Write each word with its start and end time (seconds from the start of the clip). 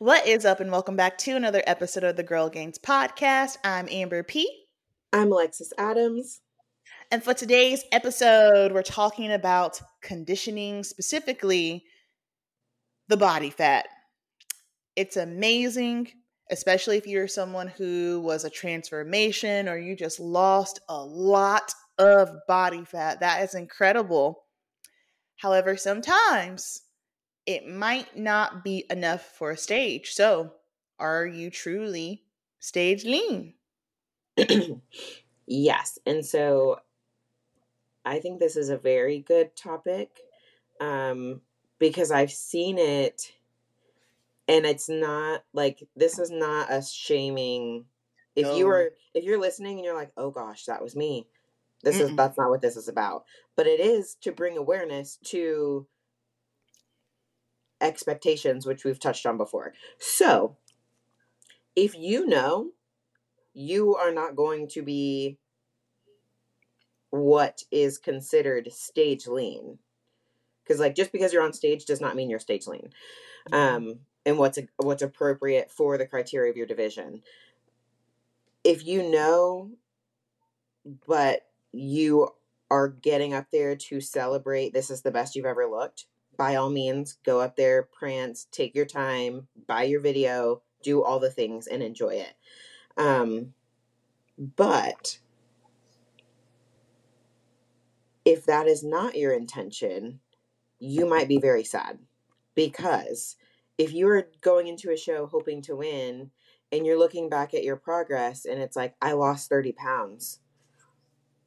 What 0.00 0.28
is 0.28 0.44
up, 0.44 0.60
and 0.60 0.70
welcome 0.70 0.94
back 0.94 1.18
to 1.18 1.32
another 1.32 1.60
episode 1.66 2.04
of 2.04 2.14
the 2.14 2.22
Girl 2.22 2.48
Gainz 2.48 2.78
podcast. 2.78 3.56
I'm 3.64 3.88
Amber 3.90 4.22
P. 4.22 4.48
I'm 5.12 5.32
Alexis 5.32 5.72
Adams. 5.76 6.40
And 7.10 7.20
for 7.20 7.34
today's 7.34 7.82
episode, 7.90 8.70
we're 8.70 8.82
talking 8.82 9.32
about 9.32 9.82
conditioning, 10.00 10.84
specifically 10.84 11.82
the 13.08 13.16
body 13.16 13.50
fat. 13.50 13.88
It's 14.94 15.16
amazing, 15.16 16.12
especially 16.48 16.96
if 16.96 17.08
you're 17.08 17.26
someone 17.26 17.66
who 17.66 18.20
was 18.22 18.44
a 18.44 18.50
transformation 18.50 19.68
or 19.68 19.78
you 19.78 19.96
just 19.96 20.20
lost 20.20 20.78
a 20.88 21.04
lot 21.04 21.74
of 21.98 22.30
body 22.46 22.84
fat. 22.84 23.18
That 23.18 23.42
is 23.42 23.56
incredible. 23.56 24.44
However, 25.38 25.76
sometimes 25.76 26.82
it 27.48 27.66
might 27.66 28.14
not 28.14 28.62
be 28.62 28.84
enough 28.90 29.22
for 29.22 29.50
a 29.50 29.56
stage. 29.56 30.12
So, 30.12 30.52
are 30.98 31.26
you 31.26 31.50
truly 31.50 32.22
stage 32.58 33.06
lean? 33.06 33.54
yes. 35.46 35.98
And 36.04 36.26
so 36.26 36.80
I 38.04 38.20
think 38.20 38.38
this 38.38 38.54
is 38.54 38.68
a 38.68 38.76
very 38.76 39.20
good 39.20 39.56
topic 39.56 40.10
um, 40.78 41.40
because 41.78 42.10
I've 42.10 42.30
seen 42.30 42.76
it 42.76 43.32
and 44.46 44.66
it's 44.66 44.90
not 44.90 45.42
like 45.54 45.82
this 45.96 46.18
is 46.18 46.30
not 46.30 46.68
us 46.68 46.92
shaming 46.92 47.86
if 48.36 48.44
no. 48.44 48.56
you 48.56 48.66
were 48.66 48.92
if 49.14 49.24
you're 49.24 49.40
listening 49.40 49.76
and 49.76 49.84
you're 49.84 49.96
like 49.96 50.12
oh 50.16 50.30
gosh 50.30 50.64
that 50.64 50.82
was 50.82 50.96
me 50.96 51.26
this 51.82 51.96
Mm-mm. 51.96 52.10
is 52.10 52.16
that's 52.16 52.38
not 52.38 52.48
what 52.48 52.62
this 52.62 52.76
is 52.76 52.88
about 52.88 53.24
but 53.56 53.66
it 53.66 53.78
is 53.78 54.14
to 54.22 54.32
bring 54.32 54.56
awareness 54.56 55.18
to 55.24 55.86
expectations, 57.80 58.66
which 58.66 58.84
we've 58.84 59.00
touched 59.00 59.26
on 59.26 59.36
before. 59.36 59.72
So, 59.98 60.56
if 61.76 61.94
you 61.96 62.26
know 62.26 62.70
you 63.54 63.96
are 63.96 64.12
not 64.12 64.36
going 64.36 64.68
to 64.68 64.82
be 64.82 65.38
what 67.10 67.62
is 67.70 67.98
considered 67.98 68.72
stage 68.72 69.26
lean, 69.26 69.78
because 70.62 70.80
like 70.80 70.94
just 70.94 71.12
because 71.12 71.32
you're 71.32 71.42
on 71.42 71.52
stage 71.52 71.84
does 71.84 72.00
not 72.00 72.16
mean 72.16 72.30
you're 72.30 72.38
stage 72.38 72.66
lean, 72.66 72.90
um, 73.52 74.00
and 74.26 74.38
what's 74.38 74.58
a, 74.58 74.68
what's 74.76 75.02
appropriate 75.02 75.70
for 75.70 75.96
the 75.96 76.06
criteria 76.06 76.50
of 76.50 76.56
your 76.56 76.66
division. 76.66 77.22
If 78.64 78.86
you 78.86 79.10
know, 79.10 79.70
but 81.06 81.46
you 81.72 82.28
are 82.70 82.88
getting 82.88 83.32
up 83.32 83.46
there 83.50 83.76
to 83.76 84.00
celebrate, 84.00 84.74
this 84.74 84.90
is 84.90 85.02
the 85.02 85.10
best 85.10 85.34
you've 85.34 85.46
ever 85.46 85.66
looked 85.66 86.06
by 86.38 86.54
all 86.54 86.70
means, 86.70 87.18
go 87.24 87.40
up 87.40 87.56
there, 87.56 87.82
prance, 87.82 88.46
take 88.50 88.74
your 88.74 88.86
time, 88.86 89.48
buy 89.66 89.82
your 89.82 90.00
video, 90.00 90.62
do 90.82 91.02
all 91.02 91.18
the 91.18 91.30
things, 91.30 91.66
and 91.66 91.82
enjoy 91.82 92.14
it. 92.14 92.34
Um, 92.96 93.54
but 94.38 95.18
if 98.24 98.46
that 98.46 98.68
is 98.68 98.84
not 98.84 99.16
your 99.16 99.32
intention, 99.32 100.20
you 100.78 101.06
might 101.06 101.28
be 101.28 101.38
very 101.38 101.64
sad 101.64 101.98
because 102.54 103.36
if 103.76 103.92
you're 103.92 104.28
going 104.40 104.68
into 104.68 104.92
a 104.92 104.96
show 104.96 105.26
hoping 105.26 105.60
to 105.62 105.74
win 105.74 106.30
and 106.70 106.86
you're 106.86 106.98
looking 106.98 107.28
back 107.28 107.52
at 107.52 107.64
your 107.64 107.76
progress 107.76 108.44
and 108.44 108.60
it's 108.60 108.76
like, 108.76 108.94
I 109.02 109.12
lost 109.12 109.48
30 109.48 109.72
pounds, 109.72 110.38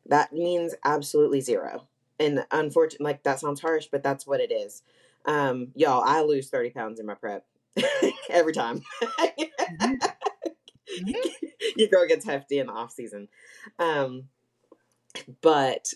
that 0.05 0.33
means 0.33 0.75
absolutely 0.83 1.39
zero 1.39 1.87
and 2.21 2.45
unfortunately, 2.51 3.03
like 3.03 3.23
that 3.23 3.39
sounds 3.39 3.61
harsh, 3.61 3.87
but 3.91 4.03
that's 4.03 4.27
what 4.27 4.39
it 4.39 4.51
is. 4.51 4.83
Um, 5.25 5.69
y'all, 5.75 6.03
I 6.05 6.21
lose 6.21 6.49
30 6.49 6.69
pounds 6.69 6.99
in 6.99 7.05
my 7.05 7.15
prep 7.15 7.45
every 8.29 8.53
time. 8.53 8.81
mm-hmm. 9.19 9.93
Your 11.75 11.87
girl 11.87 12.07
gets 12.07 12.25
hefty 12.25 12.59
in 12.59 12.67
the 12.67 12.73
off 12.73 12.91
season. 12.91 13.27
Um, 13.79 14.25
but 15.41 15.93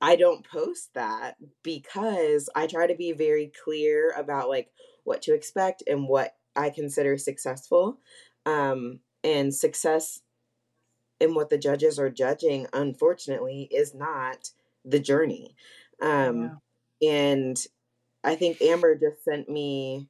I 0.00 0.16
don't 0.16 0.46
post 0.46 0.90
that 0.94 1.36
because 1.62 2.50
I 2.54 2.66
try 2.66 2.86
to 2.86 2.94
be 2.94 3.12
very 3.12 3.50
clear 3.64 4.12
about 4.16 4.48
like 4.48 4.70
what 5.04 5.22
to 5.22 5.34
expect 5.34 5.82
and 5.86 6.08
what 6.08 6.36
I 6.54 6.70
consider 6.70 7.16
successful. 7.16 7.98
Um, 8.46 9.00
and 9.22 9.54
success 9.54 10.20
in 11.18 11.34
what 11.34 11.48
the 11.48 11.56
judges 11.56 11.98
are 11.98 12.10
judging, 12.10 12.66
unfortunately, 12.74 13.68
is 13.70 13.94
not 13.94 14.50
the 14.84 14.98
journey. 14.98 15.56
Um, 16.00 16.60
yeah. 17.00 17.10
And 17.10 17.66
I 18.22 18.34
think 18.34 18.60
Amber 18.62 18.94
just 18.96 19.24
sent 19.24 19.48
me, 19.48 20.08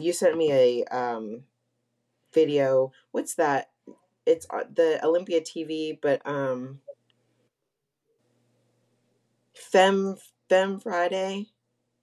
you 0.00 0.12
sent 0.12 0.36
me 0.36 0.52
a 0.52 0.84
um, 0.84 1.42
video. 2.32 2.92
What's 3.12 3.34
that? 3.34 3.70
It's 4.26 4.46
uh, 4.50 4.64
the 4.72 5.04
Olympia 5.04 5.40
TV, 5.40 5.98
but 6.00 6.20
um, 6.26 6.80
Fem 9.54 10.16
Fem 10.48 10.80
Friday 10.80 11.46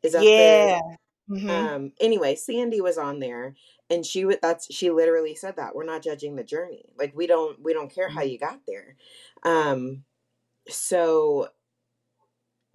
is 0.03 0.15
up 0.15 0.23
yeah. 0.23 0.29
there. 0.29 0.99
Mm-hmm. 1.29 1.49
Um, 1.49 1.91
anyway, 1.99 2.35
Sandy 2.35 2.81
was 2.81 2.97
on 2.97 3.19
there, 3.19 3.55
and 3.89 4.05
she 4.05 4.25
would. 4.25 4.39
That's 4.41 4.73
she 4.73 4.91
literally 4.91 5.35
said 5.35 5.55
that 5.57 5.75
we're 5.75 5.85
not 5.85 6.03
judging 6.03 6.35
the 6.35 6.43
journey. 6.43 6.85
Like 6.97 7.13
we 7.15 7.27
don't 7.27 7.61
we 7.63 7.73
don't 7.73 7.93
care 7.93 8.09
how 8.09 8.21
mm-hmm. 8.21 8.29
you 8.29 8.39
got 8.39 8.59
there. 8.67 8.95
Um, 9.43 10.03
so 10.67 11.49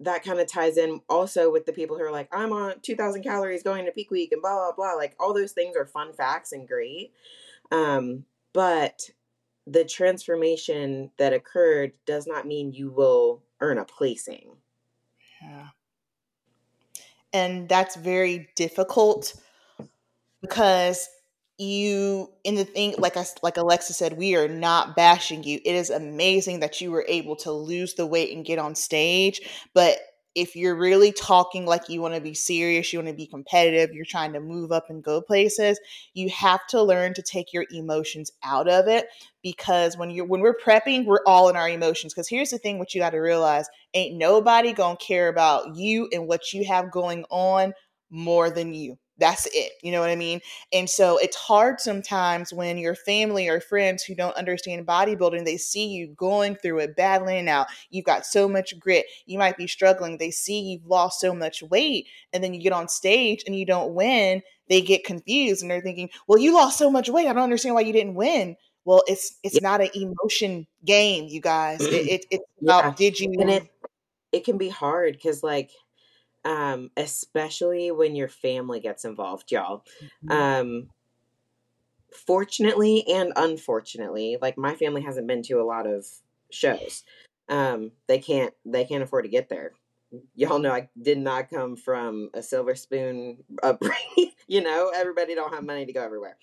that 0.01 0.23
kind 0.23 0.39
of 0.39 0.47
ties 0.47 0.77
in 0.77 1.01
also 1.09 1.51
with 1.51 1.65
the 1.65 1.73
people 1.73 1.97
who 1.97 2.03
are 2.03 2.11
like, 2.11 2.27
I'm 2.31 2.51
on 2.53 2.79
2000 2.81 3.23
calories 3.23 3.63
going 3.63 3.85
to 3.85 3.91
peak 3.91 4.11
week 4.11 4.31
and 4.31 4.41
blah, 4.41 4.55
blah, 4.55 4.73
blah. 4.75 4.93
Like 4.93 5.15
all 5.19 5.33
those 5.33 5.51
things 5.51 5.75
are 5.75 5.85
fun 5.85 6.13
facts 6.13 6.51
and 6.51 6.67
great. 6.67 7.13
Um, 7.71 8.25
but 8.53 9.09
the 9.67 9.85
transformation 9.85 11.11
that 11.17 11.33
occurred 11.33 11.93
does 12.05 12.27
not 12.27 12.47
mean 12.47 12.73
you 12.73 12.91
will 12.91 13.43
earn 13.61 13.77
a 13.77 13.85
placing. 13.85 14.55
Yeah. 15.41 15.67
And 17.33 17.69
that's 17.69 17.95
very 17.95 18.49
difficult 18.55 19.35
because 20.41 21.07
you 21.61 22.29
in 22.43 22.55
the 22.55 22.65
thing 22.65 22.95
like 22.97 23.17
I, 23.17 23.25
like 23.43 23.57
Alexa 23.57 23.93
said 23.93 24.17
we 24.17 24.35
are 24.35 24.47
not 24.47 24.95
bashing 24.95 25.43
you. 25.43 25.59
It 25.63 25.75
is 25.75 25.89
amazing 25.89 26.61
that 26.61 26.81
you 26.81 26.91
were 26.91 27.05
able 27.07 27.35
to 27.37 27.51
lose 27.51 27.93
the 27.93 28.05
weight 28.05 28.35
and 28.35 28.45
get 28.45 28.59
on 28.59 28.75
stage 28.75 29.41
but 29.73 29.99
if 30.33 30.55
you're 30.55 30.75
really 30.75 31.11
talking 31.11 31.65
like 31.65 31.89
you 31.89 32.01
want 32.01 32.15
to 32.15 32.21
be 32.21 32.33
serious 32.33 32.91
you 32.91 32.99
want 32.99 33.09
to 33.09 33.13
be 33.13 33.27
competitive 33.27 33.93
you're 33.93 34.05
trying 34.05 34.33
to 34.33 34.39
move 34.39 34.71
up 34.71 34.89
and 34.89 35.03
go 35.03 35.21
places 35.21 35.79
you 36.13 36.29
have 36.29 36.65
to 36.67 36.81
learn 36.81 37.13
to 37.13 37.21
take 37.21 37.51
your 37.53 37.65
emotions 37.71 38.31
out 38.43 38.67
of 38.69 38.87
it 38.87 39.07
because 39.43 39.97
when 39.97 40.09
you're 40.09 40.25
when 40.25 40.41
we're 40.41 40.55
prepping 40.55 41.05
we're 41.05 41.23
all 41.25 41.49
in 41.49 41.55
our 41.55 41.67
emotions 41.69 42.13
because 42.13 42.29
here's 42.29 42.49
the 42.49 42.57
thing 42.57 42.79
what 42.79 42.93
you 42.95 43.01
got 43.01 43.09
to 43.11 43.19
realize 43.19 43.67
ain't 43.93 44.17
nobody 44.17 44.71
gonna 44.71 44.95
care 44.97 45.27
about 45.27 45.75
you 45.75 46.07
and 46.13 46.27
what 46.27 46.53
you 46.53 46.65
have 46.65 46.91
going 46.91 47.25
on 47.29 47.73
more 48.09 48.49
than 48.49 48.73
you 48.73 48.97
that's 49.21 49.45
it. 49.53 49.73
You 49.83 49.91
know 49.91 50.01
what 50.01 50.09
I 50.09 50.15
mean? 50.15 50.41
And 50.73 50.89
so 50.89 51.17
it's 51.17 51.37
hard 51.37 51.79
sometimes 51.79 52.51
when 52.51 52.79
your 52.79 52.95
family 52.95 53.47
or 53.47 53.61
friends 53.61 54.03
who 54.03 54.15
don't 54.15 54.35
understand 54.35 54.87
bodybuilding, 54.87 55.45
they 55.45 55.57
see 55.57 55.87
you 55.87 56.07
going 56.17 56.55
through 56.55 56.79
it, 56.79 56.95
battling 56.95 57.47
out. 57.47 57.67
You've 57.91 58.05
got 58.05 58.25
so 58.25 58.49
much 58.49 58.77
grit. 58.79 59.05
You 59.27 59.37
might 59.37 59.57
be 59.57 59.67
struggling. 59.67 60.17
They 60.17 60.31
see 60.31 60.59
you've 60.59 60.87
lost 60.87 61.21
so 61.21 61.35
much 61.35 61.61
weight. 61.61 62.07
And 62.33 62.43
then 62.43 62.55
you 62.55 62.61
get 62.61 62.73
on 62.73 62.87
stage 62.87 63.43
and 63.45 63.55
you 63.55 63.63
don't 63.63 63.93
win. 63.93 64.41
They 64.67 64.81
get 64.81 65.05
confused 65.05 65.61
and 65.61 65.69
they're 65.69 65.81
thinking, 65.81 66.09
well, 66.27 66.39
you 66.39 66.53
lost 66.55 66.79
so 66.79 66.89
much 66.89 67.07
weight. 67.07 67.27
I 67.27 67.33
don't 67.33 67.43
understand 67.43 67.75
why 67.75 67.81
you 67.81 67.93
didn't 67.93 68.15
win. 68.15 68.55
Well, 68.85 69.03
it's 69.05 69.37
it's 69.43 69.61
not 69.61 69.81
an 69.81 69.89
emotion 69.93 70.65
game, 70.83 71.27
you 71.27 71.41
guys. 71.41 71.81
it, 71.81 71.93
it, 71.93 72.25
it's 72.31 72.43
about 72.59 72.85
yeah. 72.85 72.93
did 72.97 73.19
you 73.19 73.31
and 73.39 73.51
it 73.51 73.69
it 74.31 74.45
can 74.45 74.57
be 74.57 74.69
hard 74.69 75.13
because 75.13 75.43
like 75.43 75.69
um, 76.45 76.91
especially 76.97 77.91
when 77.91 78.15
your 78.15 78.27
family 78.27 78.79
gets 78.79 79.05
involved, 79.05 79.51
y'all. 79.51 79.83
Mm-hmm. 80.23 80.31
Um, 80.31 80.89
fortunately 82.11 83.05
and 83.07 83.33
unfortunately, 83.35 84.37
like 84.41 84.57
my 84.57 84.75
family 84.75 85.01
hasn't 85.01 85.27
been 85.27 85.43
to 85.43 85.61
a 85.61 85.63
lot 85.63 85.87
of 85.87 86.05
shows. 86.51 87.03
Um, 87.49 87.91
they 88.07 88.19
can't 88.19 88.53
they 88.65 88.85
can't 88.85 89.03
afford 89.03 89.25
to 89.25 89.29
get 89.29 89.49
there. 89.49 89.71
Y'all 90.35 90.59
know 90.59 90.73
I 90.73 90.89
did 91.01 91.17
not 91.17 91.49
come 91.49 91.75
from 91.75 92.29
a 92.33 92.41
silver 92.41 92.75
spoon 92.75 93.43
upbringing. 93.63 94.33
you 94.47 94.61
know, 94.61 94.91
everybody 94.93 95.35
don't 95.35 95.53
have 95.53 95.63
money 95.63 95.85
to 95.85 95.93
go 95.93 96.03
everywhere. 96.03 96.37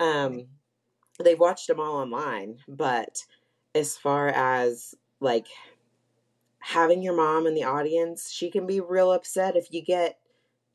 Um, 0.00 0.46
they've 1.22 1.38
watched 1.38 1.68
them 1.68 1.80
all 1.80 1.96
online, 1.96 2.58
but 2.66 3.18
as 3.74 3.96
far 3.96 4.28
as 4.28 4.94
like 5.20 5.46
having 6.64 7.02
your 7.02 7.14
mom 7.14 7.46
in 7.46 7.54
the 7.54 7.64
audience, 7.64 8.30
she 8.30 8.50
can 8.50 8.66
be 8.66 8.80
real 8.80 9.12
upset 9.12 9.54
if 9.54 9.70
you 9.70 9.82
get 9.82 10.18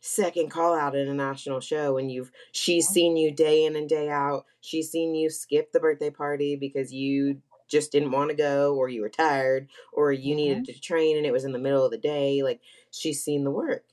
second 0.02 0.50
call 0.52 0.78
out 0.78 0.96
at 0.96 1.08
a 1.08 1.14
national 1.14 1.60
show 1.60 1.98
and 1.98 2.12
you've 2.12 2.32
she's 2.52 2.88
seen 2.88 3.18
you 3.18 3.32
day 3.32 3.66
in 3.66 3.76
and 3.76 3.90
day 3.90 4.08
out. 4.08 4.46
She's 4.62 4.92
seen 4.92 5.16
you 5.16 5.32
skip 5.32 5.72
the 5.72 5.80
birthday 5.80 6.12
party 6.12 6.56
because 6.56 6.94
you 6.94 7.42
just 7.68 7.92
didn't 7.92 8.12
want 8.12 8.30
to 8.30 8.36
go 8.36 8.76
or 8.76 8.88
you 8.88 9.02
were 9.02 9.10
tired 9.10 9.68
or 9.92 10.12
you 10.12 10.36
mm-hmm. 10.36 10.36
needed 10.36 10.66
to 10.66 10.80
train 10.80 11.18
and 11.18 11.26
it 11.26 11.34
was 11.34 11.44
in 11.44 11.54
the 11.54 11.60
middle 11.60 11.84
of 11.84 11.92
the 11.92 11.98
day. 11.98 12.44
Like 12.44 12.62
she's 12.92 13.24
seen 13.24 13.44
the 13.44 13.52
work. 13.52 13.84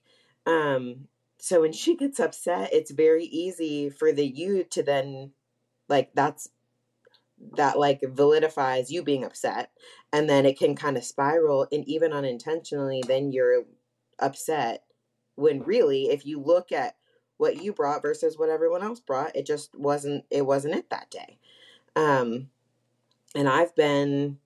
Um 0.44 1.08
So 1.38 1.62
when 1.62 1.72
she 1.72 1.96
gets 1.96 2.20
upset, 2.20 2.74
it's 2.74 2.90
very 2.90 3.24
easy 3.24 3.88
for 3.88 4.12
the 4.12 4.26
you 4.26 4.64
to 4.64 4.82
then 4.82 5.32
like 5.88 6.10
that's 6.14 6.50
that 7.56 7.78
like 7.78 8.00
validifies 8.00 8.90
you 8.90 9.02
being 9.02 9.24
upset 9.24 9.70
and 10.12 10.28
then 10.28 10.46
it 10.46 10.58
can 10.58 10.74
kind 10.74 10.96
of 10.96 11.04
spiral 11.04 11.66
and 11.70 11.86
even 11.86 12.12
unintentionally 12.12 13.02
then 13.06 13.32
you're 13.32 13.64
upset 14.18 14.84
when 15.34 15.62
really 15.62 16.04
if 16.04 16.24
you 16.24 16.40
look 16.40 16.72
at 16.72 16.96
what 17.36 17.62
you 17.62 17.72
brought 17.72 18.00
versus 18.00 18.38
what 18.38 18.48
everyone 18.48 18.82
else 18.82 19.00
brought 19.00 19.36
it 19.36 19.44
just 19.44 19.78
wasn't 19.78 20.24
it 20.30 20.46
wasn't 20.46 20.74
it 20.74 20.88
that 20.90 21.10
day. 21.10 21.38
Um 21.94 22.48
and 23.34 23.48
i've 23.48 23.74
been 23.76 24.38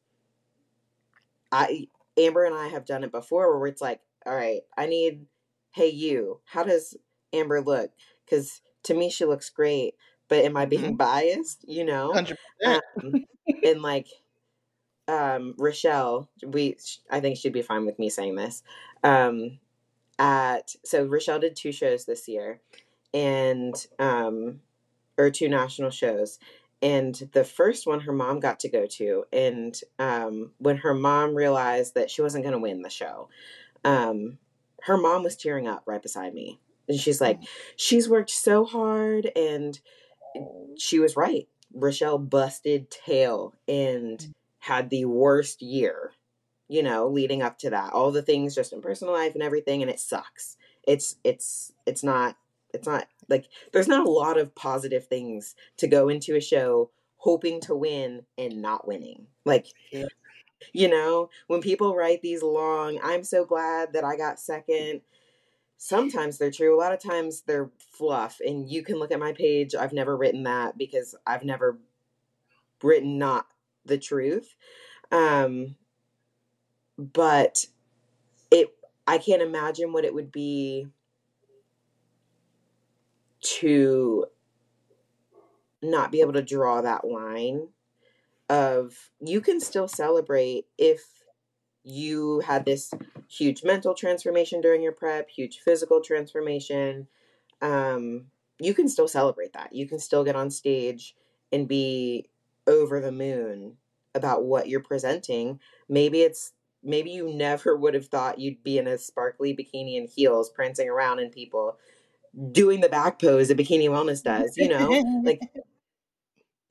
i 1.52 1.87
amber 2.19 2.44
and 2.44 2.54
i 2.54 2.69
have 2.69 2.84
done 2.84 3.04
it 3.04 3.12
before 3.12 3.56
where 3.58 3.69
it's 3.69 3.82
like 3.82 4.00
all 4.26 4.34
right 4.34 4.62
i 4.76 4.87
need 4.87 5.26
hey 5.72 5.88
you 5.88 6.40
how 6.44 6.64
does 6.64 6.96
amber 7.32 7.60
look? 7.60 7.92
Because 8.25 8.60
to 8.84 8.94
me 8.94 9.10
she 9.10 9.25
looks 9.25 9.50
great 9.50 9.94
but 10.30 10.44
am 10.44 10.56
I 10.56 10.64
being 10.64 10.82
mm-hmm. 10.82 10.94
biased? 10.94 11.68
You 11.68 11.84
know, 11.84 12.14
um, 12.64 12.86
and 13.64 13.82
like 13.82 14.06
um, 15.06 15.54
Rochelle, 15.58 16.30
we 16.46 16.76
I 17.10 17.20
think 17.20 17.36
she'd 17.36 17.52
be 17.52 17.60
fine 17.60 17.84
with 17.84 17.98
me 17.98 18.08
saying 18.08 18.36
this. 18.36 18.62
Um, 19.02 19.58
at 20.18 20.74
so 20.84 21.04
Rochelle 21.04 21.40
did 21.40 21.56
two 21.56 21.72
shows 21.72 22.06
this 22.06 22.28
year, 22.28 22.60
and 23.12 23.74
um, 23.98 24.60
or 25.18 25.30
two 25.30 25.48
national 25.48 25.90
shows. 25.90 26.38
And 26.82 27.28
the 27.34 27.44
first 27.44 27.86
one 27.86 28.00
her 28.00 28.12
mom 28.12 28.40
got 28.40 28.60
to 28.60 28.68
go 28.70 28.86
to, 28.86 29.24
and 29.32 29.78
um, 29.98 30.52
when 30.58 30.78
her 30.78 30.94
mom 30.94 31.34
realized 31.34 31.94
that 31.94 32.10
she 32.10 32.22
wasn't 32.22 32.44
going 32.44 32.54
to 32.54 32.58
win 32.58 32.80
the 32.80 32.88
show, 32.88 33.28
um, 33.84 34.38
her 34.84 34.96
mom 34.96 35.22
was 35.22 35.36
tearing 35.36 35.68
up 35.68 35.82
right 35.84 36.00
beside 36.00 36.32
me, 36.32 36.58
and 36.88 36.98
she's 36.98 37.20
like, 37.20 37.38
mm. 37.38 37.48
"She's 37.76 38.08
worked 38.08 38.30
so 38.30 38.64
hard, 38.64 39.30
and 39.36 39.78
she 40.76 40.98
was 40.98 41.16
right. 41.16 41.48
Rochelle 41.72 42.18
busted 42.18 42.90
tail 42.90 43.54
and 43.68 44.18
mm. 44.18 44.32
had 44.58 44.90
the 44.90 45.04
worst 45.04 45.62
year, 45.62 46.12
you 46.68 46.82
know, 46.82 47.08
leading 47.08 47.42
up 47.42 47.58
to 47.58 47.70
that. 47.70 47.92
All 47.92 48.10
the 48.10 48.22
things 48.22 48.54
just 48.54 48.72
in 48.72 48.80
personal 48.80 49.14
life 49.14 49.34
and 49.34 49.42
everything, 49.42 49.82
and 49.82 49.90
it 49.90 50.00
sucks. 50.00 50.56
It's 50.86 51.16
it's 51.24 51.72
it's 51.86 52.02
not 52.02 52.36
it's 52.72 52.86
not 52.86 53.06
like 53.28 53.46
there's 53.72 53.88
not 53.88 54.06
a 54.06 54.10
lot 54.10 54.38
of 54.38 54.54
positive 54.54 55.06
things 55.06 55.54
to 55.76 55.86
go 55.86 56.08
into 56.08 56.36
a 56.36 56.40
show 56.40 56.90
hoping 57.16 57.60
to 57.60 57.74
win 57.74 58.22
and 58.38 58.62
not 58.62 58.88
winning. 58.88 59.26
Like 59.44 59.66
yeah. 59.92 60.06
you 60.72 60.88
know, 60.88 61.30
when 61.46 61.60
people 61.60 61.94
write 61.94 62.22
these 62.22 62.42
long, 62.42 62.98
I'm 63.02 63.24
so 63.24 63.44
glad 63.44 63.92
that 63.92 64.04
I 64.04 64.16
got 64.16 64.40
second 64.40 65.02
sometimes 65.82 66.36
they're 66.36 66.50
true. 66.50 66.76
A 66.76 66.78
lot 66.78 66.92
of 66.92 67.00
times 67.00 67.40
they're 67.46 67.70
fluff. 67.78 68.38
And 68.46 68.70
you 68.70 68.82
can 68.82 68.98
look 68.98 69.10
at 69.10 69.18
my 69.18 69.32
page. 69.32 69.74
I've 69.74 69.94
never 69.94 70.14
written 70.14 70.42
that 70.42 70.76
because 70.76 71.14
I've 71.26 71.42
never 71.42 71.78
written 72.82 73.16
not 73.16 73.46
the 73.86 73.96
truth. 73.96 74.54
Um, 75.10 75.76
but 76.98 77.64
it, 78.50 78.68
I 79.06 79.16
can't 79.16 79.40
imagine 79.40 79.94
what 79.94 80.04
it 80.04 80.12
would 80.12 80.30
be 80.30 80.88
to 83.40 84.26
not 85.80 86.12
be 86.12 86.20
able 86.20 86.34
to 86.34 86.42
draw 86.42 86.82
that 86.82 87.06
line 87.06 87.68
of 88.50 88.94
you 89.18 89.40
can 89.40 89.60
still 89.60 89.88
celebrate 89.88 90.66
if 90.76 91.19
you 91.84 92.40
had 92.40 92.64
this 92.64 92.92
huge 93.28 93.62
mental 93.64 93.94
transformation 93.94 94.60
during 94.60 94.82
your 94.82 94.92
prep, 94.92 95.28
huge 95.30 95.60
physical 95.64 96.00
transformation, 96.00 97.06
um, 97.62 98.26
you 98.58 98.74
can 98.74 98.88
still 98.88 99.08
celebrate 99.08 99.52
that. 99.54 99.74
You 99.74 99.86
can 99.88 99.98
still 99.98 100.24
get 100.24 100.36
on 100.36 100.50
stage 100.50 101.14
and 101.52 101.66
be 101.66 102.28
over 102.66 103.00
the 103.00 103.12
moon 103.12 103.76
about 104.14 104.44
what 104.44 104.68
you're 104.68 104.80
presenting. 104.80 105.60
Maybe 105.88 106.22
it's 106.22 106.52
maybe 106.82 107.10
you 107.10 107.32
never 107.32 107.76
would 107.78 107.94
have 107.94 108.06
thought 108.06 108.38
you'd 108.38 108.62
be 108.62 108.78
in 108.78 108.86
a 108.86 108.98
sparkly 108.98 109.54
bikini 109.54 109.98
and 109.98 110.08
heels 110.08 110.50
prancing 110.50 110.88
around 110.88 111.18
and 111.18 111.32
people 111.32 111.78
doing 112.52 112.80
the 112.80 112.88
back 112.88 113.20
pose 113.20 113.48
that 113.48 113.58
bikini 113.58 113.88
wellness 113.88 114.22
does, 114.24 114.56
you 114.56 114.68
know? 114.68 114.88
like 115.24 115.40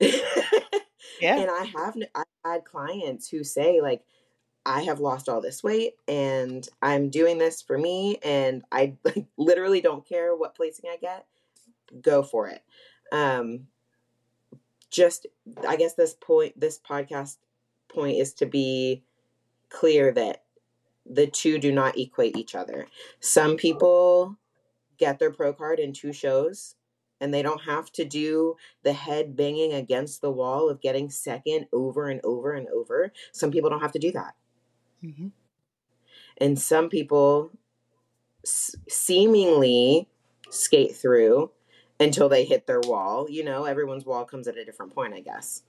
yeah. 1.20 1.36
And 1.38 1.50
I 1.50 1.64
have 1.76 1.96
I 2.14 2.22
had 2.44 2.64
clients 2.64 3.28
who 3.28 3.44
say 3.44 3.80
like 3.80 4.02
I 4.66 4.82
have 4.82 5.00
lost 5.00 5.28
all 5.28 5.40
this 5.40 5.62
weight 5.62 5.94
and 6.06 6.68
I'm 6.82 7.08
doing 7.10 7.38
this 7.38 7.62
for 7.62 7.78
me 7.78 8.18
and 8.22 8.62
I 8.70 8.96
like, 9.04 9.26
literally 9.36 9.80
don't 9.80 10.06
care 10.06 10.34
what 10.34 10.54
placing 10.54 10.90
I 10.90 10.96
get. 10.96 11.26
Go 12.02 12.22
for 12.22 12.48
it. 12.48 12.62
Um 13.12 13.66
just 14.90 15.26
I 15.66 15.76
guess 15.76 15.94
this 15.94 16.14
point 16.14 16.58
this 16.58 16.78
podcast 16.78 17.36
point 17.88 18.18
is 18.18 18.34
to 18.34 18.46
be 18.46 19.02
clear 19.68 20.12
that 20.12 20.42
the 21.06 21.26
two 21.26 21.58
do 21.58 21.72
not 21.72 21.98
equate 21.98 22.36
each 22.36 22.54
other. 22.54 22.86
Some 23.20 23.56
people 23.56 24.36
get 24.98 25.18
their 25.18 25.32
pro 25.32 25.52
card 25.52 25.78
in 25.78 25.92
two 25.92 26.12
shows 26.12 26.76
and 27.20 27.32
they 27.32 27.42
don't 27.42 27.62
have 27.62 27.90
to 27.92 28.04
do 28.04 28.56
the 28.82 28.92
head 28.92 29.36
banging 29.36 29.72
against 29.72 30.20
the 30.20 30.30
wall 30.30 30.68
of 30.68 30.80
getting 30.80 31.10
second 31.10 31.66
over 31.72 32.08
and 32.08 32.20
over 32.24 32.52
and 32.52 32.68
over. 32.68 33.12
Some 33.32 33.50
people 33.50 33.70
don't 33.70 33.80
have 33.80 33.92
to 33.92 33.98
do 33.98 34.12
that. 34.12 34.34
Mm-hmm. 35.04 35.28
And 36.38 36.58
some 36.58 36.88
people 36.88 37.50
s- 38.44 38.76
seemingly 38.88 40.08
skate 40.50 40.96
through 40.96 41.52
until 42.00 42.28
they 42.28 42.44
hit 42.44 42.66
their 42.66 42.82
wall. 42.82 43.28
You 43.30 43.44
know, 43.44 43.64
everyone's 43.64 44.06
wall 44.06 44.24
comes 44.26 44.48
at 44.48 44.58
a 44.58 44.64
different 44.64 44.94
point, 44.94 45.14
I 45.14 45.20
guess. 45.20 45.62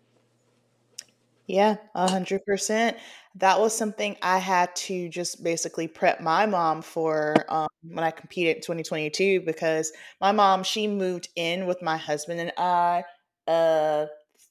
Yeah, 1.48 1.78
a 1.96 2.08
hundred 2.08 2.46
percent. 2.46 2.98
That 3.36 3.60
was 3.60 3.76
something 3.76 4.16
I 4.22 4.38
had 4.38 4.74
to 4.78 5.10
just 5.10 5.44
basically 5.44 5.88
prep 5.88 6.22
my 6.22 6.46
mom 6.46 6.82
for 6.82 7.46
um, 7.50 7.68
when 7.90 8.04
I 8.06 8.12
competed 8.12 8.58
in 8.58 8.62
2022 8.62 9.42
because 9.42 9.92
my 10.22 10.32
mom 10.32 10.64
she 10.64 10.88
moved 10.88 11.30
in 11.36 11.66
with 11.66 11.82
my 11.82 11.98
husband 11.98 12.40
and 12.40 12.54
I 12.58 13.04
uh 13.48 14.06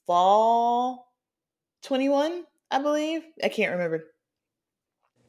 fall 0.05 1.11
21, 1.83 2.45
I 2.71 2.79
believe. 2.81 3.23
I 3.43 3.49
can't 3.49 3.71
remember 3.71 4.05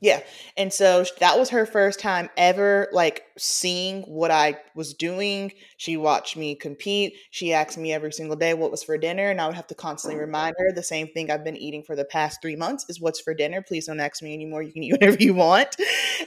yeah. 0.03 0.21
And 0.57 0.73
so 0.73 1.05
that 1.21 1.39
was 1.39 1.51
her 1.51 1.65
first 1.65 2.01
time 2.01 2.29
ever 2.37 2.89
like 2.93 3.23
seeing 3.39 4.03
what 4.03 4.33
I 4.33 4.59
was 4.75 4.95
doing. 4.95 5.53
She 5.77 5.97
watched 5.97 6.37
me 6.37 6.57
compete. 6.57 7.15
She 7.31 7.53
asked 7.53 7.79
me 7.79 7.93
every 7.93 8.11
single 8.11 8.35
day 8.35 8.53
what 8.53 8.73
was 8.73 8.83
for 8.83 8.99
dinner. 8.99 9.31
And 9.31 9.41
I 9.41 9.47
would 9.47 9.55
have 9.55 9.69
to 9.69 9.77
constantly 9.77 10.19
remind 10.19 10.57
her 10.59 10.73
the 10.73 10.83
same 10.83 11.07
thing 11.07 11.31
I've 11.31 11.45
been 11.45 11.57
eating 11.57 11.85
for 11.85 11.95
the 11.95 12.05
past 12.05 12.43
three 12.43 12.57
months 12.57 12.85
is 12.89 13.01
what's 13.01 13.21
for 13.21 13.33
dinner. 13.33 13.63
Please 13.63 13.87
don't 13.87 14.01
ask 14.01 14.21
me 14.25 14.35
anymore. 14.35 14.65
You 14.65 14.73
can 14.73 14.83
eat 14.83 14.91
whatever 15.01 15.19
you 15.21 15.35
want. 15.35 15.77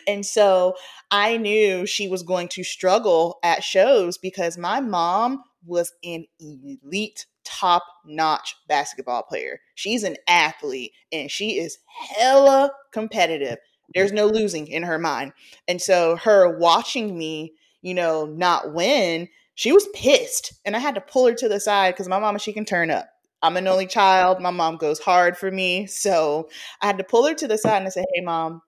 And 0.08 0.26
so 0.26 0.76
I 1.12 1.36
knew 1.36 1.86
she 1.86 2.08
was 2.08 2.24
going 2.24 2.48
to 2.50 2.64
struggle 2.64 3.40
at 3.44 3.62
shows 3.62 4.18
because 4.18 4.58
my 4.58 4.80
mom 4.80 5.44
was 5.66 5.92
an 6.02 6.26
elite 6.40 7.26
top 7.46 7.84
notch 8.06 8.56
basketball 8.68 9.24
player. 9.24 9.60
She's 9.76 10.04
an 10.04 10.18
athlete 10.28 10.92
and 11.12 11.30
she 11.30 11.60
is 11.60 11.78
hella 12.18 12.72
competitive. 12.92 13.58
There's 13.94 14.12
no 14.12 14.28
losing 14.28 14.68
in 14.68 14.84
her 14.84 15.00
mind. 15.00 15.34
And 15.68 15.82
so 15.82 16.16
her 16.18 16.58
watching 16.58 17.18
me, 17.18 17.54
you 17.82 17.94
know, 17.94 18.26
not 18.26 18.74
win, 18.74 19.28
she 19.56 19.72
was 19.72 19.88
pissed. 19.94 20.54
And 20.66 20.76
I 20.76 20.80
had 20.80 20.96
to 20.96 21.02
pull 21.02 21.28
her 21.28 21.34
to 21.36 21.50
the 21.50 21.60
side 21.60 21.94
because 21.94 22.10
my 22.10 22.20
mama, 22.20 22.40
she 22.40 22.54
can 22.54 22.66
turn 22.66 22.92
up. 22.92 23.08
I'm 23.42 23.58
an 23.58 23.68
only 23.68 23.88
child. 23.88 24.42
My 24.42 24.50
mom 24.50 24.78
goes 24.78 25.00
hard 25.00 25.38
for 25.38 25.52
me. 25.52 25.86
So 25.86 26.50
I 26.82 26.88
had 26.88 26.98
to 26.98 27.04
pull 27.04 27.28
her 27.28 27.36
to 27.36 27.48
the 27.48 27.58
side 27.58 27.78
and 27.78 27.88
I 27.88 27.90
said, 27.90 28.06
Hey, 28.14 28.22
mom, 28.22 28.62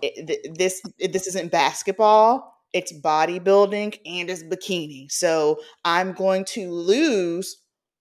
it, 0.00 0.56
this, 0.56 0.80
it, 0.98 1.12
this 1.12 1.26
isn't 1.26 1.52
basketball 1.52 2.50
it's 2.72 2.92
bodybuilding 2.92 3.98
and 4.06 4.30
it's 4.30 4.42
bikini. 4.42 5.10
So 5.10 5.60
I'm 5.84 6.12
going 6.12 6.44
to 6.46 6.70
lose 6.70 7.56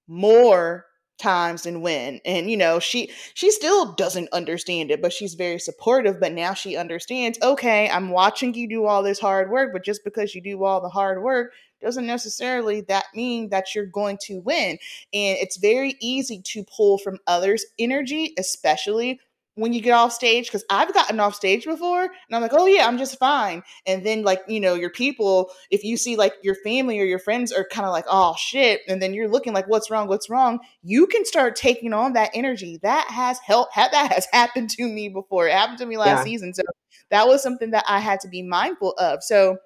more 0.08 0.86
times 1.20 1.66
and 1.66 1.82
when 1.82 2.20
And 2.26 2.50
you 2.50 2.58
know, 2.58 2.80
she 2.80 3.12
she 3.34 3.52
still 3.52 3.94
doesn't 3.94 4.30
understand 4.32 4.92
it, 4.92 5.02
but 5.02 5.14
she's 5.14 5.36
very 5.36 5.60
supportive, 5.60 6.20
but 6.20 6.34
now 6.34 6.54
she 6.54 6.76
understands, 6.76 7.38
okay, 7.42 7.90
I'm 7.90 8.10
watching 8.10 8.54
you 8.54 8.68
do 8.68 8.86
all 8.86 9.04
this 9.04 9.20
hard 9.20 9.50
work, 9.50 9.72
but 9.74 9.86
just 9.86 10.04
because 10.04 10.34
you 10.34 10.42
do 10.42 10.64
all 10.64 10.82
the 10.82 10.90
hard 10.90 11.22
work 11.22 11.54
doesn't 11.82 12.06
necessarily 12.06 12.82
that 12.82 13.06
mean 13.16 13.50
that 13.50 13.74
you're 13.74 13.86
going 13.86 14.18
to 14.24 14.40
win. 14.40 14.72
And 15.14 15.38
it's 15.38 15.58
very 15.58 15.96
easy 16.02 16.42
to 16.42 16.66
pull 16.66 16.98
from 16.98 17.20
others' 17.28 17.66
energy, 17.78 18.34
especially 18.38 19.20
when 19.60 19.74
you 19.74 19.82
get 19.82 19.92
off 19.92 20.14
stage 20.14 20.48
because 20.48 20.64
I've 20.70 20.94
gotten 20.94 21.20
off 21.20 21.36
stage 21.36 21.66
before 21.66 22.04
and 22.04 22.12
I'm 22.32 22.42
like, 22.42 22.54
oh 22.54 22.66
yeah, 22.66 22.88
I'm 22.88 22.98
just 22.98 23.20
fine. 23.20 23.62
And 23.86 24.06
then 24.06 24.24
like, 24.24 24.42
you 24.48 24.60
know, 24.60 24.74
your 24.74 24.90
people, 24.90 25.52
if 25.70 25.84
you 25.84 25.98
see 25.98 26.16
like 26.16 26.34
your 26.42 26.56
family 26.56 27.00
or 27.00 27.04
your 27.04 27.20
friends 27.20 27.52
are 27.52 27.68
kind 27.70 27.86
of 27.86 27.92
like, 27.92 28.06
oh 28.08 28.36
shit, 28.38 28.82
and 28.88 29.02
then 29.02 29.14
you're 29.14 29.28
looking 29.28 29.54
like, 29.54 29.68
what's 29.68 29.92
wrong? 29.92 30.08
What's 30.08 30.30
wrong? 30.30 30.60
You 30.82 31.08
can 31.08 31.26
start 31.26 31.56
taking 31.56 31.94
on 31.94 32.14
that 32.14 32.32
energy. 32.34 32.80
That 32.82 33.08
has 33.10 33.38
helped 33.40 33.76
that 33.76 34.12
has 34.12 34.28
happened 34.34 34.70
to 34.72 34.88
me 34.88 35.10
before. 35.10 35.48
It 35.48 35.54
happened 35.54 35.80
to 35.80 35.86
me 35.86 35.98
last 35.98 36.20
yeah. 36.20 36.24
season. 36.24 36.54
So 36.54 36.64
that 37.12 37.28
was 37.28 37.44
something 37.44 37.72
that 37.72 37.86
I 37.88 38.00
had 38.00 38.22
to 38.22 38.30
be 38.30 38.42
mindful 38.42 38.94
of. 38.94 39.24
So 39.24 39.58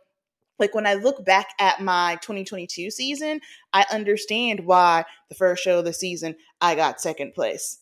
like 0.60 0.74
when 0.74 0.88
I 0.88 0.94
look 0.96 1.26
back 1.26 1.50
at 1.60 1.82
my 1.82 2.18
2022 2.22 2.90
season, 2.90 3.42
I 3.74 3.86
understand 3.92 4.62
why 4.66 5.06
the 5.30 5.36
first 5.36 5.64
show 5.64 5.80
of 5.80 5.86
the 5.86 5.94
season 5.94 6.36
I 6.62 6.76
got 6.76 7.02
second 7.02 7.34
place. 7.34 7.80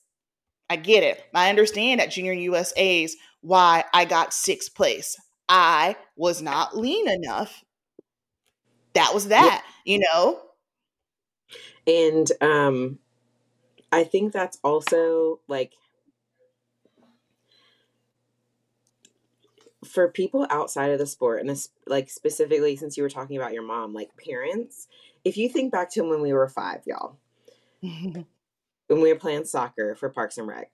I 0.72 0.78
get 0.78 1.04
it. 1.04 1.22
I 1.34 1.50
understand 1.50 2.00
at 2.00 2.12
Junior 2.12 2.32
USA's 2.32 3.18
why 3.42 3.84
I 3.94 4.06
got 4.06 4.34
sixth 4.34 4.74
place. 4.74 5.18
I 5.50 5.98
was 6.16 6.42
not 6.42 6.78
lean 6.78 7.10
enough. 7.10 7.62
That 8.94 9.14
was 9.14 9.28
that, 9.28 9.66
you 9.84 10.00
know? 10.00 10.40
And 11.86 12.32
um 12.40 13.00
I 13.92 14.06
think 14.06 14.32
that's 14.32 14.60
also 14.64 15.42
like 15.50 15.74
for 19.84 20.08
people 20.08 20.48
outside 20.50 20.92
of 20.92 21.00
the 21.00 21.06
sport 21.06 21.42
and 21.42 21.50
this, 21.50 21.68
like 21.86 22.10
specifically 22.10 22.78
since 22.78 22.96
you 22.96 23.04
were 23.04 23.10
talking 23.10 23.36
about 23.36 23.52
your 23.52 23.64
mom 23.64 23.94
like 23.94 24.12
parents 24.16 24.88
if 25.26 25.36
you 25.36 25.50
think 25.50 25.72
back 25.72 25.92
to 25.92 26.02
when 26.04 26.22
we 26.22 26.32
were 26.32 26.48
five 26.48 26.82
y'all 26.86 27.18
when 28.92 29.02
we 29.02 29.12
were 29.12 29.20
playing 29.20 29.46
soccer 29.46 29.96
for 29.96 30.10
parks 30.10 30.38
and 30.38 30.48
rec 30.48 30.72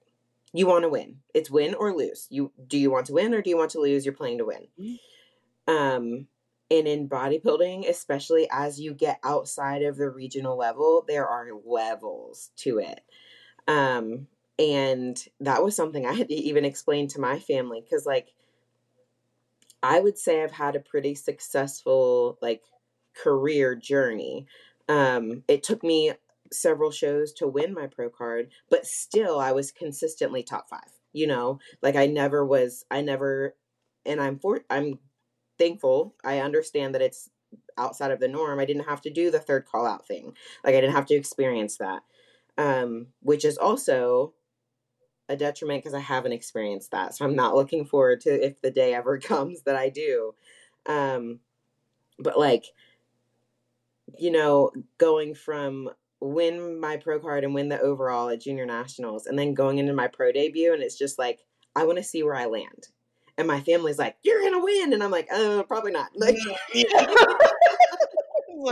you 0.53 0.65
want 0.65 0.83
to 0.83 0.89
win. 0.89 1.17
It's 1.33 1.51
win 1.51 1.75
or 1.75 1.95
lose. 1.95 2.25
You 2.29 2.51
do 2.67 2.77
you 2.77 2.89
want 2.89 3.07
to 3.07 3.13
win 3.13 3.33
or 3.33 3.41
do 3.41 3.49
you 3.49 3.57
want 3.57 3.71
to 3.71 3.81
lose? 3.81 4.05
You're 4.05 4.13
playing 4.13 4.39
to 4.39 4.45
win. 4.45 4.67
Mm-hmm. 4.79 5.73
um 5.73 6.27
and 6.69 6.85
in 6.85 7.07
bodybuilding 7.07 7.89
especially 7.89 8.47
as 8.51 8.79
you 8.79 8.93
get 8.93 9.19
outside 9.23 9.83
of 9.83 9.95
the 9.95 10.09
regional 10.09 10.57
level 10.57 11.05
there 11.07 11.27
are 11.27 11.47
levels 11.65 12.51
to 12.57 12.79
it. 12.79 13.01
Um 13.67 14.27
and 14.59 15.23
that 15.39 15.63
was 15.63 15.75
something 15.75 16.07
i 16.07 16.13
had 16.13 16.29
to 16.29 16.33
even 16.33 16.65
explain 16.65 17.07
to 17.07 17.21
my 17.21 17.37
family 17.37 17.79
because 17.79 18.07
like 18.07 18.33
I 19.83 19.99
would 19.99 20.17
say 20.17 20.41
I've 20.43 20.51
had 20.51 20.75
a 20.75 20.79
pretty 20.79 21.13
successful 21.13 22.39
like 22.41 22.63
career 23.15 23.75
journey. 23.75 24.47
Um, 24.89 25.43
it 25.47 25.61
took 25.61 25.83
me 25.83 26.13
several 26.51 26.91
shows 26.91 27.33
to 27.33 27.47
win 27.47 27.73
my 27.73 27.87
pro 27.87 28.09
card, 28.09 28.49
but 28.69 28.85
still 28.85 29.39
I 29.39 29.51
was 29.51 29.71
consistently 29.71 30.43
top 30.43 30.69
five. 30.69 30.91
You 31.13 31.27
know, 31.27 31.59
like 31.81 31.95
I 31.95 32.05
never 32.05 32.45
was. 32.45 32.85
I 32.91 33.01
never, 33.01 33.55
and 34.05 34.21
I'm 34.21 34.37
for. 34.39 34.61
I'm 34.69 34.99
thankful. 35.57 36.15
I 36.23 36.39
understand 36.39 36.93
that 36.95 37.01
it's 37.01 37.29
outside 37.77 38.11
of 38.11 38.19
the 38.19 38.27
norm. 38.27 38.59
I 38.59 38.65
didn't 38.65 38.87
have 38.87 39.01
to 39.01 39.09
do 39.09 39.31
the 39.31 39.39
third 39.39 39.65
call 39.65 39.85
out 39.85 40.05
thing. 40.05 40.33
Like 40.63 40.75
I 40.75 40.81
didn't 40.81 40.95
have 40.95 41.05
to 41.07 41.15
experience 41.15 41.77
that. 41.77 42.01
Um, 42.57 43.07
which 43.21 43.45
is 43.45 43.57
also 43.57 44.33
a 45.29 45.35
detriment 45.35 45.83
because 45.83 45.93
I 45.93 45.99
haven't 45.99 46.31
experienced 46.31 46.91
that. 46.91 47.15
So 47.15 47.25
I'm 47.25 47.35
not 47.35 47.55
looking 47.55 47.85
forward 47.85 48.21
to 48.21 48.45
if 48.45 48.61
the 48.61 48.71
day 48.71 48.93
ever 48.93 49.17
comes 49.19 49.63
that 49.63 49.75
I 49.75 49.89
do. 49.89 50.33
Um, 50.85 51.39
but 52.19 52.39
like, 52.39 52.65
you 54.17 54.31
know, 54.31 54.71
going 54.97 55.35
from 55.35 55.89
win 56.19 56.79
my 56.79 56.97
pro 56.97 57.19
card 57.19 57.43
and 57.43 57.53
win 57.53 57.69
the 57.69 57.79
overall 57.79 58.29
at 58.29 58.41
junior 58.41 58.65
nationals 58.65 59.27
and 59.27 59.37
then 59.37 59.53
going 59.53 59.77
into 59.77 59.93
my 59.93 60.07
pro 60.07 60.31
debut 60.31 60.73
and 60.73 60.81
it's 60.81 60.97
just 60.97 61.19
like 61.19 61.41
I 61.75 61.83
want 61.83 61.99
to 61.99 62.03
see 62.03 62.23
where 62.23 62.35
I 62.35 62.45
land. 62.45 62.87
And 63.37 63.47
my 63.47 63.61
family's 63.61 63.99
like, 63.99 64.17
"You're 64.23 64.41
gonna 64.41 64.63
win," 64.63 64.93
and 64.93 65.03
I'm 65.03 65.11
like, 65.11 65.27
"Uh, 65.31 65.61
probably 65.63 65.91
not." 65.91 66.09
Like, 66.19 66.35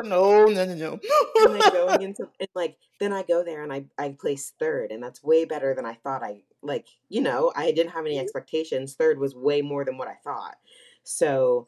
no, 0.03 0.45
no, 0.45 0.65
no, 0.65 0.73
no. 0.73 0.99
and 1.35 1.61
then 1.61 1.71
going 1.71 2.01
into 2.01 2.27
and 2.39 2.49
like 2.55 2.75
then 2.99 3.13
I 3.13 3.21
go 3.21 3.43
there 3.43 3.63
and 3.63 3.71
I 3.71 3.85
I 3.99 4.15
place 4.19 4.53
third, 4.59 4.91
and 4.91 5.03
that's 5.03 5.23
way 5.23 5.45
better 5.45 5.75
than 5.75 5.85
I 5.85 5.93
thought. 5.93 6.23
I 6.23 6.41
like 6.63 6.87
you 7.09 7.21
know 7.21 7.53
I 7.55 7.71
didn't 7.71 7.91
have 7.91 8.07
any 8.07 8.17
expectations. 8.17 8.95
Third 8.95 9.19
was 9.19 9.35
way 9.35 9.61
more 9.61 9.85
than 9.85 9.97
what 9.97 10.07
I 10.07 10.15
thought. 10.23 10.55
So 11.03 11.67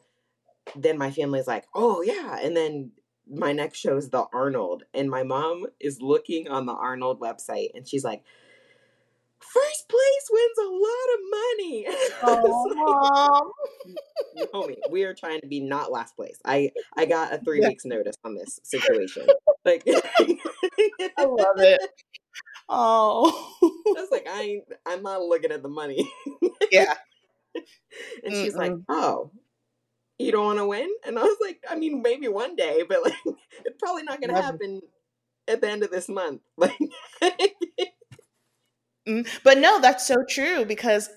then 0.74 0.98
my 0.98 1.12
family's 1.12 1.46
like, 1.46 1.66
oh 1.74 2.02
yeah, 2.02 2.38
and 2.42 2.56
then 2.56 2.90
my 3.30 3.52
next 3.52 3.78
show 3.78 3.96
is 3.96 4.10
the 4.10 4.26
Arnold, 4.32 4.84
and 4.94 5.10
my 5.10 5.22
mom 5.22 5.66
is 5.80 6.00
looking 6.00 6.48
on 6.48 6.66
the 6.66 6.72
Arnold 6.72 7.20
website, 7.20 7.70
and 7.74 7.86
she's 7.86 8.04
like, 8.04 8.22
first 9.40 9.88
place 9.88 10.30
wins 10.30 10.58
a 10.58 10.70
lot 10.70 11.08
of 11.14 11.20
money. 11.30 11.86
Oh, 12.22 13.54
so, 14.36 14.46
homie, 14.54 14.78
we 14.90 15.04
are 15.04 15.14
trying 15.14 15.40
to 15.40 15.46
be 15.46 15.60
not 15.60 15.92
last 15.92 16.16
place. 16.16 16.38
I 16.44 16.72
I 16.96 17.06
got 17.06 17.32
a 17.32 17.38
three 17.38 17.60
weeks 17.60 17.84
notice 17.84 18.16
on 18.24 18.34
this 18.34 18.60
situation. 18.62 19.26
Like, 19.64 19.82
I 19.86 21.24
love 21.24 21.58
it. 21.58 21.80
Oh, 22.68 23.54
I 23.62 24.00
was 24.00 24.10
like, 24.10 24.26
I 24.28 24.42
ain't, 24.42 24.64
I'm 24.86 25.02
not 25.02 25.22
looking 25.22 25.52
at 25.52 25.62
the 25.62 25.68
money. 25.68 26.10
yeah. 26.70 26.94
and 28.24 28.34
she's 28.34 28.54
Mm-mm. 28.54 28.58
like, 28.58 28.72
oh. 28.88 29.30
You 30.18 30.32
don't 30.32 30.46
want 30.46 30.58
to 30.58 30.66
win? 30.66 30.88
And 31.06 31.18
I 31.18 31.22
was 31.22 31.38
like, 31.40 31.62
I 31.70 31.76
mean, 31.76 32.02
maybe 32.02 32.28
one 32.28 32.56
day, 32.56 32.82
but 32.88 33.02
like, 33.04 33.14
it's 33.64 33.76
probably 33.78 34.02
not 34.02 34.20
going 34.20 34.34
to 34.34 34.42
happen 34.42 34.80
at 35.46 35.60
the 35.60 35.70
end 35.70 35.82
of 35.82 35.90
this 35.90 36.08
month. 36.08 36.40
Like, 36.56 36.76
Mm, 39.08 39.26
but 39.42 39.58
no, 39.58 39.80
that's 39.80 40.06
so 40.06 40.16
true 40.28 40.64
because 40.64 41.08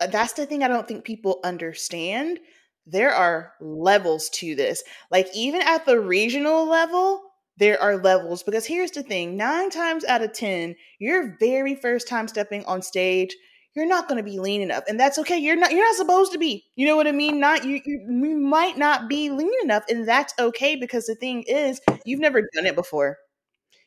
uh, 0.00 0.06
that's 0.06 0.32
the 0.32 0.46
thing 0.46 0.62
I 0.62 0.68
don't 0.68 0.88
think 0.88 1.04
people 1.04 1.40
understand. 1.44 2.38
There 2.86 3.12
are 3.12 3.52
levels 3.60 4.30
to 4.30 4.54
this. 4.54 4.82
Like, 5.10 5.28
even 5.34 5.60
at 5.60 5.84
the 5.84 6.00
regional 6.00 6.66
level, 6.68 7.22
there 7.58 7.80
are 7.80 7.96
levels 7.96 8.42
because 8.42 8.66
here's 8.66 8.90
the 8.92 9.02
thing 9.02 9.36
nine 9.36 9.70
times 9.70 10.04
out 10.04 10.22
of 10.22 10.32
10, 10.32 10.76
your 10.98 11.36
very 11.38 11.74
first 11.74 12.08
time 12.08 12.28
stepping 12.28 12.64
on 12.64 12.80
stage, 12.80 13.36
you're 13.76 13.86
not 13.86 14.08
going 14.08 14.16
to 14.16 14.28
be 14.28 14.40
lean 14.40 14.62
enough 14.62 14.82
and 14.88 14.98
that's 14.98 15.18
okay 15.18 15.38
you're 15.38 15.56
not 15.56 15.70
you're 15.70 15.84
not 15.84 15.94
supposed 15.94 16.32
to 16.32 16.38
be 16.38 16.64
you 16.74 16.86
know 16.86 16.96
what 16.96 17.06
i 17.06 17.12
mean 17.12 17.38
not 17.38 17.64
you, 17.64 17.80
you 17.84 18.00
you 18.08 18.36
might 18.36 18.76
not 18.76 19.08
be 19.08 19.30
lean 19.30 19.52
enough 19.62 19.84
and 19.88 20.08
that's 20.08 20.34
okay 20.38 20.74
because 20.74 21.06
the 21.06 21.14
thing 21.14 21.44
is 21.46 21.80
you've 22.04 22.20
never 22.20 22.40
done 22.54 22.66
it 22.66 22.74
before 22.74 23.18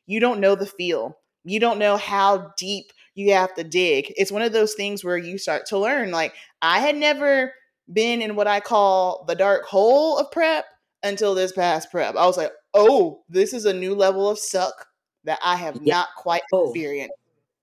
you 0.05 0.19
don't 0.19 0.39
know 0.39 0.55
the 0.55 0.65
feel 0.65 1.17
you 1.43 1.60
don't 1.60 1.79
know 1.79 1.98
how 1.98 2.51
deep 2.58 2.91
you 3.19 3.34
have 3.34 3.53
to 3.55 3.63
dig. 3.63 4.13
It's 4.17 4.31
one 4.31 4.41
of 4.41 4.53
those 4.53 4.74
things 4.74 5.03
where 5.03 5.17
you 5.17 5.38
start 5.38 5.65
to 5.67 5.77
learn. 5.77 6.12
Like, 6.12 6.34
I 6.62 6.79
had 6.79 6.96
never 6.96 7.53
been 7.91 8.22
in 8.22 8.36
what 8.36 8.48
I 8.48 8.60
call 8.60 9.25
the 9.27 9.36
dark 9.36 9.65
hole 9.65 10.17
of 10.17 10.31
prep 10.31 10.65
until 11.03 11.36
this 11.36 11.51
past 11.51 11.91
prep. 11.91 12.15
I 12.15 12.25
was 12.25 12.38
like, 12.38 12.51
oh, 12.74 13.22
this 13.29 13.53
is 13.53 13.65
a 13.65 13.74
new 13.74 13.93
level 13.93 14.29
of 14.29 14.39
suck 14.39 14.88
that 15.25 15.39
I 15.43 15.55
have 15.55 15.79
yeah. 15.81 15.96
not 15.96 16.08
quite 16.17 16.43
oh. 16.53 16.69
experienced. 16.69 17.15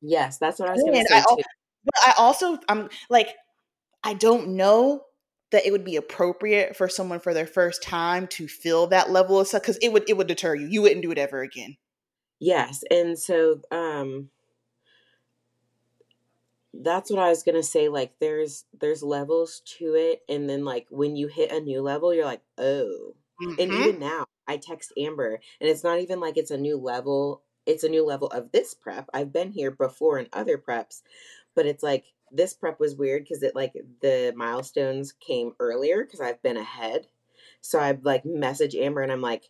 Yes, 0.02 0.38
that's 0.38 0.58
what 0.58 0.68
I 0.68 0.72
was 0.72 0.82
going 0.82 0.94
to 0.94 1.08
say. 1.08 1.16
I, 1.16 1.20
too. 1.22 1.42
But 1.86 1.94
I 2.04 2.14
also, 2.18 2.58
I'm 2.68 2.90
like, 3.08 3.28
I 4.04 4.14
don't 4.14 4.50
know 4.50 5.02
that 5.52 5.66
it 5.66 5.72
would 5.72 5.84
be 5.84 5.96
appropriate 5.96 6.76
for 6.76 6.88
someone 6.88 7.20
for 7.20 7.32
their 7.32 7.46
first 7.46 7.82
time 7.82 8.26
to 8.26 8.48
feel 8.48 8.88
that 8.88 9.10
level 9.10 9.40
of 9.40 9.46
suck 9.46 9.62
because 9.62 9.78
it 9.80 9.92
would 9.92 10.08
it 10.08 10.16
would 10.16 10.26
deter 10.26 10.54
you. 10.54 10.66
You 10.66 10.82
wouldn't 10.82 11.02
do 11.02 11.10
it 11.10 11.18
ever 11.18 11.42
again. 11.42 11.76
Yes, 12.38 12.82
and 12.90 13.18
so 13.18 13.60
um 13.70 14.28
that's 16.74 17.10
what 17.10 17.20
I 17.20 17.30
was 17.30 17.42
gonna 17.42 17.62
say. 17.62 17.88
Like 17.88 18.12
there's 18.20 18.64
there's 18.78 19.02
levels 19.02 19.62
to 19.78 19.94
it, 19.94 20.22
and 20.28 20.48
then 20.48 20.64
like 20.64 20.86
when 20.90 21.16
you 21.16 21.28
hit 21.28 21.52
a 21.52 21.60
new 21.60 21.80
level, 21.82 22.12
you're 22.12 22.24
like, 22.24 22.42
oh. 22.58 23.14
Mm-hmm. 23.42 23.60
And 23.60 23.72
even 23.72 23.98
now, 23.98 24.24
I 24.48 24.56
text 24.56 24.94
Amber, 24.98 25.38
and 25.60 25.68
it's 25.68 25.84
not 25.84 26.00
even 26.00 26.20
like 26.20 26.38
it's 26.38 26.50
a 26.50 26.56
new 26.56 26.78
level. 26.78 27.42
It's 27.66 27.84
a 27.84 27.88
new 27.88 28.04
level 28.04 28.28
of 28.28 28.50
this 28.52 28.72
prep. 28.74 29.10
I've 29.12 29.32
been 29.32 29.50
here 29.50 29.70
before 29.70 30.18
in 30.18 30.28
other 30.32 30.56
preps, 30.56 31.02
but 31.56 31.66
it's 31.66 31.82
like 31.82 32.04
this 32.30 32.54
prep 32.54 32.78
was 32.78 32.94
weird 32.94 33.24
because 33.24 33.42
it 33.42 33.56
like 33.56 33.72
the 34.00 34.32
milestones 34.36 35.12
came 35.12 35.52
earlier 35.58 36.04
because 36.04 36.20
I've 36.20 36.42
been 36.42 36.56
ahead. 36.56 37.08
So 37.60 37.80
I 37.80 37.98
like 38.02 38.24
message 38.24 38.76
Amber 38.76 39.02
and 39.02 39.10
I'm 39.10 39.22
like, 39.22 39.48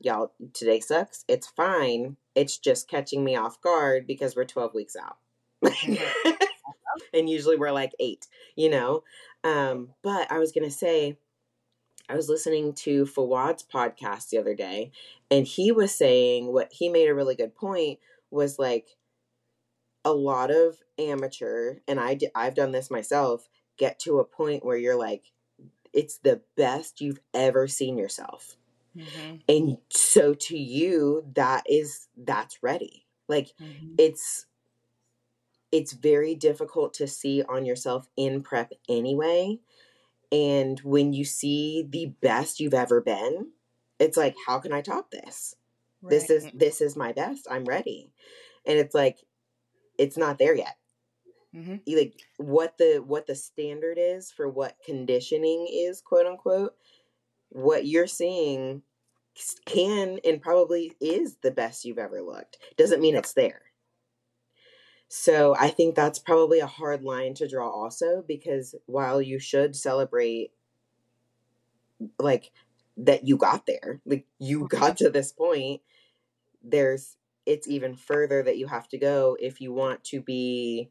y'all, 0.00 0.32
today 0.54 0.80
sucks. 0.80 1.24
It's 1.28 1.46
fine. 1.46 2.16
It's 2.34 2.58
just 2.58 2.88
catching 2.88 3.22
me 3.22 3.36
off 3.36 3.60
guard 3.60 4.06
because 4.06 4.34
we're 4.34 4.44
12 4.44 4.74
weeks 4.74 4.96
out. 4.96 5.18
And 7.14 7.28
usually 7.28 7.56
we're 7.56 7.72
like 7.72 7.92
eight, 8.00 8.26
you 8.56 8.70
know? 8.70 9.02
Um, 9.44 9.90
but 10.02 10.30
I 10.30 10.38
was 10.38 10.52
going 10.52 10.68
to 10.68 10.74
say, 10.74 11.18
I 12.08 12.14
was 12.14 12.28
listening 12.28 12.74
to 12.74 13.06
Fouad's 13.06 13.62
podcast 13.62 14.28
the 14.28 14.38
other 14.38 14.54
day, 14.54 14.92
and 15.30 15.46
he 15.46 15.72
was 15.72 15.94
saying 15.94 16.52
what 16.52 16.72
he 16.72 16.88
made 16.88 17.08
a 17.08 17.14
really 17.14 17.34
good 17.34 17.54
point 17.54 17.98
was 18.30 18.58
like 18.58 18.88
a 20.04 20.12
lot 20.12 20.50
of 20.50 20.78
amateur, 20.98 21.76
and 21.86 22.00
I 22.00 22.18
I've 22.34 22.54
done 22.54 22.72
this 22.72 22.90
myself, 22.90 23.48
get 23.76 23.98
to 24.00 24.18
a 24.18 24.24
point 24.24 24.64
where 24.64 24.76
you're 24.76 24.98
like, 24.98 25.32
it's 25.92 26.18
the 26.18 26.40
best 26.56 27.00
you've 27.00 27.20
ever 27.34 27.68
seen 27.68 27.98
yourself. 27.98 28.56
Mm-hmm. 28.96 29.36
And 29.48 29.78
so 29.90 30.34
to 30.34 30.56
you, 30.56 31.24
that 31.34 31.64
is 31.68 32.08
that's 32.16 32.62
ready. 32.62 33.06
Like 33.28 33.52
mm-hmm. 33.60 33.94
it's 33.98 34.46
it's 35.70 35.92
very 35.92 36.34
difficult 36.34 36.92
to 36.94 37.06
see 37.06 37.42
on 37.42 37.64
yourself 37.64 38.08
in 38.16 38.42
prep 38.42 38.72
anyway. 38.88 39.58
And 40.30 40.78
when 40.80 41.12
you 41.12 41.24
see 41.24 41.86
the 41.88 42.06
best 42.20 42.60
you've 42.60 42.74
ever 42.74 43.00
been, 43.00 43.48
it's 43.98 44.16
like, 44.16 44.34
how 44.46 44.58
can 44.58 44.72
I 44.72 44.82
top 44.82 45.10
this? 45.10 45.54
Right. 46.02 46.10
This 46.10 46.30
is 46.30 46.46
this 46.52 46.80
is 46.80 46.96
my 46.96 47.12
best. 47.12 47.46
I'm 47.50 47.64
ready. 47.64 48.12
And 48.66 48.78
it's 48.78 48.94
like, 48.94 49.18
it's 50.02 50.18
not 50.18 50.38
there 50.38 50.54
yet. 50.54 50.76
Mm-hmm. 51.54 51.76
Like 51.96 52.14
what 52.38 52.78
the 52.78 53.02
what 53.06 53.26
the 53.26 53.34
standard 53.34 53.98
is 54.00 54.32
for 54.32 54.48
what 54.48 54.76
conditioning 54.84 55.68
is, 55.70 56.00
quote 56.00 56.26
unquote, 56.26 56.74
what 57.50 57.86
you're 57.86 58.06
seeing 58.06 58.82
can 59.64 60.18
and 60.24 60.42
probably 60.42 60.92
is 61.00 61.36
the 61.42 61.50
best 61.50 61.84
you've 61.84 61.98
ever 61.98 62.20
looked. 62.22 62.58
Doesn't 62.76 63.00
mean 63.00 63.16
it's 63.16 63.34
there. 63.34 63.62
So 65.08 65.54
I 65.58 65.68
think 65.68 65.94
that's 65.94 66.18
probably 66.18 66.60
a 66.60 66.66
hard 66.66 67.02
line 67.02 67.34
to 67.34 67.48
draw 67.48 67.68
also 67.68 68.24
because 68.26 68.74
while 68.86 69.20
you 69.20 69.38
should 69.38 69.76
celebrate 69.76 70.52
like 72.18 72.50
that 72.96 73.26
you 73.26 73.36
got 73.36 73.66
there, 73.66 74.00
like 74.06 74.26
you 74.38 74.66
got 74.68 74.96
to 74.98 75.10
this 75.10 75.32
point, 75.32 75.82
there's 76.62 77.16
it's 77.46 77.68
even 77.68 77.96
further 77.96 78.42
that 78.42 78.58
you 78.58 78.66
have 78.66 78.88
to 78.88 78.98
go 78.98 79.36
if 79.40 79.60
you 79.60 79.72
want 79.72 80.04
to 80.04 80.20
be 80.20 80.90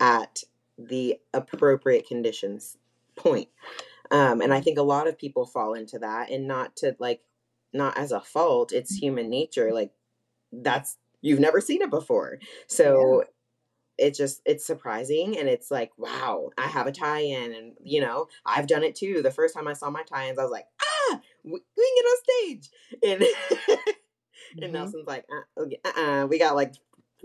at 0.00 0.40
the 0.78 1.16
appropriate 1.32 2.06
conditions 2.06 2.76
point. 3.16 3.48
Um, 4.10 4.40
and 4.40 4.52
I 4.52 4.60
think 4.60 4.78
a 4.78 4.82
lot 4.82 5.08
of 5.08 5.18
people 5.18 5.46
fall 5.46 5.74
into 5.74 5.98
that 5.98 6.30
and 6.30 6.46
not 6.46 6.76
to 6.76 6.96
like, 6.98 7.22
not 7.72 7.98
as 7.98 8.12
a 8.12 8.20
fault, 8.20 8.72
it's 8.72 8.94
human 8.94 9.28
nature. 9.28 9.72
Like, 9.72 9.90
that's, 10.52 10.96
you've 11.22 11.40
never 11.40 11.60
seen 11.60 11.82
it 11.82 11.90
before. 11.90 12.38
So, 12.68 13.20
yeah 13.20 13.24
it's 13.98 14.18
just 14.18 14.42
it's 14.44 14.66
surprising 14.66 15.38
and 15.38 15.48
it's 15.48 15.70
like 15.70 15.90
wow 15.96 16.50
i 16.58 16.66
have 16.66 16.86
a 16.86 16.92
tie-in 16.92 17.54
and 17.54 17.72
you 17.82 18.00
know 18.00 18.26
i've 18.44 18.66
done 18.66 18.82
it 18.82 18.94
too 18.94 19.22
the 19.22 19.30
first 19.30 19.54
time 19.54 19.66
i 19.66 19.72
saw 19.72 19.90
my 19.90 20.02
tie-ins 20.02 20.38
i 20.38 20.42
was 20.42 20.50
like 20.50 20.66
ah 20.82 21.20
we, 21.44 21.52
we 21.52 21.58
can 21.76 21.94
get 21.96 22.04
on 22.04 22.18
stage 22.22 22.70
and 23.04 23.86
mm-hmm. 24.54 24.64
and 24.64 24.72
nelson's 24.72 25.06
like 25.06 25.24
uh, 25.30 25.62
okay, 25.62 25.78
uh-uh, 25.84 26.26
we 26.26 26.38
got 26.38 26.54
like 26.54 26.74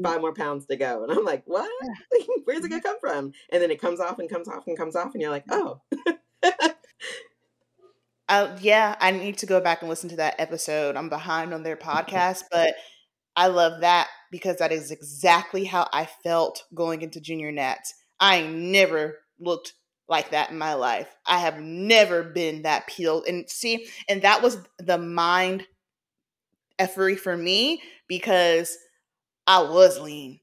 five 0.01 0.21
more 0.21 0.33
pounds 0.33 0.65
to 0.65 0.75
go 0.75 1.03
and 1.03 1.11
i'm 1.11 1.25
like 1.25 1.43
what 1.45 1.69
where's 2.45 2.63
it 2.63 2.69
gonna 2.69 2.81
come 2.81 2.99
from 2.99 3.31
and 3.51 3.61
then 3.61 3.69
it 3.69 3.79
comes 3.79 3.99
off 3.99 4.19
and 4.19 4.29
comes 4.29 4.47
off 4.47 4.65
and 4.65 4.77
comes 4.77 4.95
off 4.95 5.13
and 5.13 5.21
you're 5.21 5.29
like 5.29 5.45
oh 5.51 5.81
uh, 8.31 8.57
yeah, 8.61 8.95
I 8.99 9.11
need 9.11 9.37
to 9.39 9.45
go 9.45 9.59
back 9.59 9.81
and 9.81 9.89
listen 9.89 10.09
to 10.09 10.15
that 10.15 10.35
episode. 10.39 10.95
I'm 10.95 11.09
behind 11.09 11.53
on 11.53 11.63
their 11.63 11.75
podcast, 11.77 12.43
but 12.49 12.73
I 13.35 13.47
love 13.47 13.81
that 13.81 14.07
because 14.31 14.57
that 14.57 14.71
is 14.71 14.89
exactly 14.89 15.65
how 15.65 15.89
I 15.91 16.07
felt 16.23 16.63
going 16.73 17.01
into 17.01 17.19
junior 17.19 17.51
nats. 17.51 17.93
I 18.19 18.43
never 18.43 19.19
looked 19.39 19.73
like 20.07 20.31
that 20.31 20.51
in 20.51 20.57
my 20.57 20.73
life. 20.75 21.13
I 21.25 21.39
have 21.39 21.59
never 21.59 22.23
been 22.23 22.61
that 22.61 22.87
peeled. 22.87 23.25
And 23.27 23.49
see, 23.49 23.87
and 24.07 24.21
that 24.21 24.41
was 24.41 24.57
the 24.79 24.97
mind 24.97 25.67
effery 26.81 27.15
for 27.15 27.37
me 27.37 27.81
because 28.07 28.77
I 29.45 29.61
was 29.61 29.99
lean. 29.99 30.39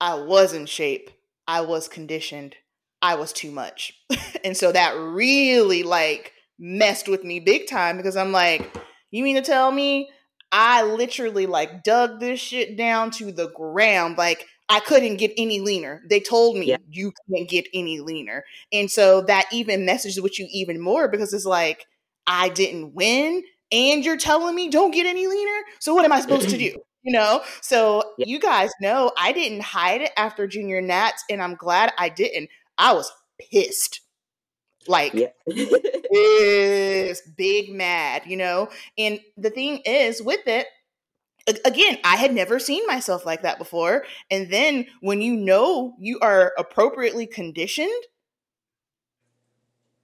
I 0.00 0.14
was 0.14 0.52
in 0.52 0.66
shape. 0.66 1.10
I 1.46 1.62
was 1.62 1.88
conditioned. 1.88 2.56
I 3.00 3.14
was 3.16 3.32
too 3.32 3.50
much. 3.50 3.92
and 4.44 4.56
so 4.56 4.72
that 4.72 4.96
really 4.96 5.82
like 5.82 6.32
messed 6.58 7.08
with 7.08 7.24
me 7.24 7.40
big 7.40 7.66
time 7.66 7.96
because 7.96 8.16
I'm 8.16 8.32
like, 8.32 8.76
you 9.10 9.22
mean 9.22 9.36
to 9.36 9.42
tell 9.42 9.70
me 9.70 10.10
I 10.52 10.82
literally 10.82 11.46
like 11.46 11.82
dug 11.82 12.20
this 12.20 12.40
shit 12.40 12.76
down 12.76 13.10
to 13.12 13.32
the 13.32 13.50
ground. 13.50 14.18
Like 14.18 14.46
I 14.68 14.80
couldn't 14.80 15.16
get 15.16 15.32
any 15.36 15.60
leaner. 15.60 16.02
They 16.08 16.20
told 16.20 16.56
me 16.56 16.66
yeah. 16.66 16.76
you 16.90 17.12
can't 17.32 17.48
get 17.48 17.66
any 17.74 18.00
leaner. 18.00 18.44
And 18.72 18.90
so 18.90 19.22
that 19.22 19.46
even 19.52 19.84
messes 19.84 20.20
with 20.20 20.38
you 20.38 20.46
even 20.50 20.80
more 20.80 21.08
because 21.08 21.32
it's 21.32 21.44
like, 21.44 21.86
I 22.26 22.48
didn't 22.48 22.94
win 22.94 23.42
and 23.72 24.04
you're 24.04 24.16
telling 24.16 24.54
me 24.54 24.68
don't 24.68 24.90
get 24.90 25.06
any 25.06 25.26
leaner. 25.26 25.60
So 25.80 25.94
what 25.94 26.04
am 26.04 26.12
I 26.12 26.20
supposed 26.20 26.50
to 26.50 26.58
do? 26.58 26.76
you 27.04 27.12
know 27.12 27.42
so 27.60 28.02
yeah. 28.18 28.24
you 28.26 28.40
guys 28.40 28.70
know 28.80 29.12
i 29.16 29.30
didn't 29.30 29.62
hide 29.62 30.00
it 30.00 30.10
after 30.16 30.46
junior 30.46 30.80
nats 30.80 31.22
and 31.30 31.40
i'm 31.40 31.54
glad 31.54 31.92
i 31.98 32.08
didn't 32.08 32.48
i 32.78 32.92
was 32.92 33.12
pissed 33.38 34.00
like 34.88 35.14
yeah. 35.14 35.28
is 35.46 37.22
big 37.36 37.70
mad 37.70 38.22
you 38.26 38.36
know 38.36 38.68
and 38.98 39.20
the 39.36 39.50
thing 39.50 39.78
is 39.84 40.20
with 40.22 40.46
it 40.46 40.66
again 41.64 41.98
i 42.04 42.16
had 42.16 42.34
never 42.34 42.58
seen 42.58 42.84
myself 42.86 43.24
like 43.24 43.42
that 43.42 43.58
before 43.58 44.04
and 44.30 44.50
then 44.50 44.86
when 45.00 45.20
you 45.20 45.36
know 45.36 45.94
you 45.98 46.18
are 46.20 46.52
appropriately 46.58 47.26
conditioned 47.26 47.90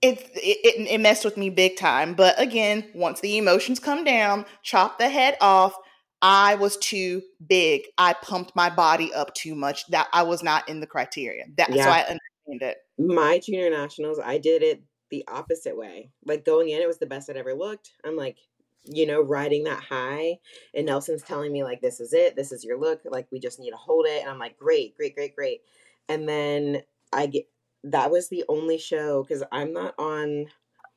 it, 0.02 0.30
it 0.34 0.88
it 0.88 1.00
messed 1.00 1.24
with 1.24 1.36
me 1.36 1.50
big 1.50 1.76
time 1.76 2.14
but 2.14 2.40
again 2.40 2.84
once 2.94 3.20
the 3.20 3.36
emotions 3.36 3.78
come 3.78 4.04
down 4.04 4.44
chop 4.62 4.98
the 4.98 5.08
head 5.08 5.36
off 5.40 5.76
I 6.22 6.56
was 6.56 6.76
too 6.76 7.22
big. 7.46 7.82
I 7.96 8.12
pumped 8.12 8.54
my 8.54 8.68
body 8.68 9.12
up 9.12 9.34
too 9.34 9.54
much. 9.54 9.86
That 9.88 10.08
I 10.12 10.22
was 10.22 10.42
not 10.42 10.68
in 10.68 10.80
the 10.80 10.86
criteria. 10.86 11.44
That's 11.56 11.74
yeah. 11.74 11.84
so 11.84 11.90
I 11.90 11.98
understand 12.00 12.62
it. 12.72 12.78
My 12.98 13.38
junior 13.38 13.70
nationals, 13.70 14.18
I 14.22 14.38
did 14.38 14.62
it 14.62 14.82
the 15.10 15.24
opposite 15.28 15.76
way. 15.76 16.10
Like 16.24 16.44
going 16.44 16.68
in, 16.68 16.82
it 16.82 16.86
was 16.86 16.98
the 16.98 17.06
best 17.06 17.30
I'd 17.30 17.36
ever 17.36 17.54
looked. 17.54 17.92
I'm 18.04 18.16
like, 18.16 18.36
you 18.84 19.06
know, 19.06 19.20
riding 19.22 19.64
that 19.64 19.82
high. 19.82 20.38
And 20.74 20.86
Nelson's 20.86 21.22
telling 21.22 21.52
me, 21.52 21.64
like, 21.64 21.80
this 21.80 22.00
is 22.00 22.12
it. 22.12 22.36
This 22.36 22.52
is 22.52 22.64
your 22.64 22.78
look. 22.78 23.00
Like, 23.04 23.26
we 23.30 23.38
just 23.38 23.58
need 23.58 23.70
to 23.70 23.76
hold 23.76 24.06
it. 24.06 24.22
And 24.22 24.30
I'm 24.30 24.38
like, 24.38 24.58
great, 24.58 24.96
great, 24.96 25.14
great, 25.14 25.34
great. 25.34 25.60
And 26.08 26.28
then 26.28 26.82
I 27.12 27.26
get 27.26 27.44
that 27.84 28.10
was 28.10 28.28
the 28.28 28.44
only 28.48 28.78
show 28.78 29.22
because 29.22 29.42
I'm 29.50 29.72
not 29.72 29.94
on 29.98 30.46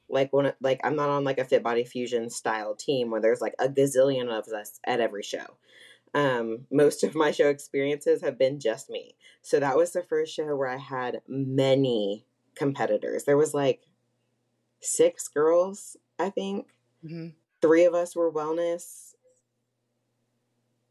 like 0.10 0.32
one 0.34 0.54
like 0.62 0.80
I'm 0.84 0.96
not 0.96 1.10
on 1.10 1.24
like 1.24 1.40
a 1.40 1.46
fit 1.46 1.64
body 1.64 1.86
fusion 1.86 2.30
style 2.30 2.76
team 2.76 3.10
where 3.10 3.22
there's 3.22 3.42
like 3.42 3.56
a 3.60 3.68
gazillion 3.68 4.30
of 4.30 4.48
us 4.50 4.80
at 4.86 5.00
every 5.00 5.24
show. 5.24 5.58
Um, 6.14 6.68
most 6.72 7.04
of 7.04 7.16
my 7.16 7.32
show 7.32 7.50
experiences 7.50 8.22
have 8.22 8.38
been 8.38 8.60
just 8.60 8.90
me. 8.90 9.16
So 9.42 9.60
that 9.60 9.76
was 9.76 9.94
the 9.94 10.04
first 10.04 10.34
show 10.34 10.56
where 10.56 10.70
I 10.70 10.78
had 10.78 11.22
many 11.28 12.26
competitors. 12.56 13.24
There 13.24 13.38
was 13.38 13.54
like 13.54 13.82
six 14.80 15.28
girls, 15.28 15.98
I 16.20 16.30
think. 16.30 16.68
Mm-hmm. 17.04 17.30
Three 17.62 17.86
of 17.86 17.96
us 17.96 18.16
were 18.16 18.32
wellness, 18.32 19.16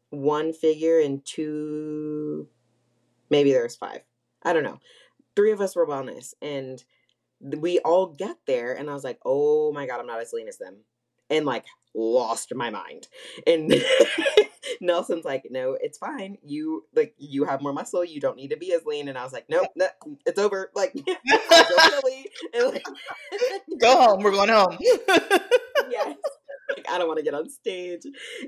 one 0.09 0.51
figure, 0.51 0.99
and 0.99 1.23
two, 1.23 2.47
maybe 3.29 3.51
there 3.51 3.63
was 3.63 3.75
five. 3.75 4.01
I 4.43 4.53
don't 4.53 4.63
know. 4.63 4.79
Three 5.35 5.51
of 5.51 5.61
us 5.61 5.75
were 5.75 5.87
wellness, 5.87 6.33
and 6.41 6.83
we 7.43 7.79
all 7.79 8.07
get 8.07 8.37
there 8.47 8.73
and 8.73 8.89
I 8.89 8.93
was 8.93 9.03
like, 9.03 9.19
oh 9.25 9.71
my 9.73 9.85
God, 9.85 9.99
I'm 9.99 10.07
not 10.07 10.21
as 10.21 10.33
lean 10.33 10.47
as 10.47 10.57
them. 10.57 10.77
And 11.29 11.45
like 11.45 11.65
lost 11.93 12.53
my 12.55 12.69
mind. 12.69 13.07
And 13.45 13.73
Nelson's 14.81 15.25
like, 15.25 15.47
no, 15.49 15.77
it's 15.79 15.97
fine. 15.97 16.37
You 16.43 16.85
like 16.95 17.15
you 17.17 17.45
have 17.45 17.61
more 17.61 17.73
muscle. 17.73 18.03
You 18.03 18.19
don't 18.19 18.37
need 18.37 18.49
to 18.49 18.57
be 18.57 18.73
as 18.73 18.85
lean. 18.85 19.07
And 19.07 19.17
I 19.17 19.23
was 19.23 19.33
like, 19.33 19.45
nope, 19.49 19.67
no, 19.75 19.87
it's 20.25 20.39
over. 20.39 20.71
Like, 20.75 20.93
and, 22.53 22.65
like 22.71 22.85
go 23.79 24.01
home. 24.01 24.23
We're 24.23 24.31
going 24.31 24.49
home. 24.49 24.77
yes. 25.89 26.15
Like, 26.75 26.85
I 26.89 26.97
don't 26.97 27.07
want 27.07 27.17
to 27.19 27.23
get 27.23 27.33
on 27.33 27.49
stage. 27.49 28.03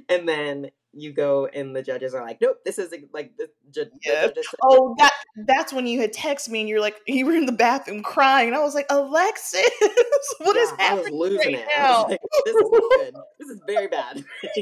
And 0.10 0.28
then 0.28 0.72
you 0.96 1.12
go 1.12 1.46
and 1.48 1.76
the 1.76 1.84
judges 1.84 2.14
are 2.14 2.24
like, 2.24 2.40
nope, 2.42 2.58
this 2.64 2.80
is 2.80 2.94
like 3.14 3.36
the, 3.38 3.50
ju-. 3.72 3.86
The 4.04 4.44
oh, 4.64 4.96
that 4.98 5.12
that's 5.46 5.74
when 5.74 5.86
you 5.86 6.00
had 6.00 6.14
texted 6.14 6.50
me 6.50 6.62
and 6.62 6.70
you're 6.70 6.80
like, 6.80 6.96
you 7.06 7.26
were 7.26 7.34
in 7.34 7.46
the 7.46 7.52
bathroom 7.52 8.02
crying, 8.02 8.48
and 8.48 8.56
I 8.56 8.62
was 8.62 8.74
like, 8.74 8.88
Alexis, 8.90 9.70
what 10.40 10.56
yeah, 10.56 10.62
is 10.62 10.70
happening? 10.72 10.88
I 10.90 10.94
was 10.96 11.10
losing 11.12 11.38
right 11.38 11.56
it. 11.56 11.68
Now? 11.78 12.04
Was 12.04 12.12
like, 12.12 12.20
this 12.46 12.56
is 12.56 12.70
good. 12.72 13.16
This 13.40 13.50
is 13.50 13.62
very 13.68 13.88
bad. 13.88 14.24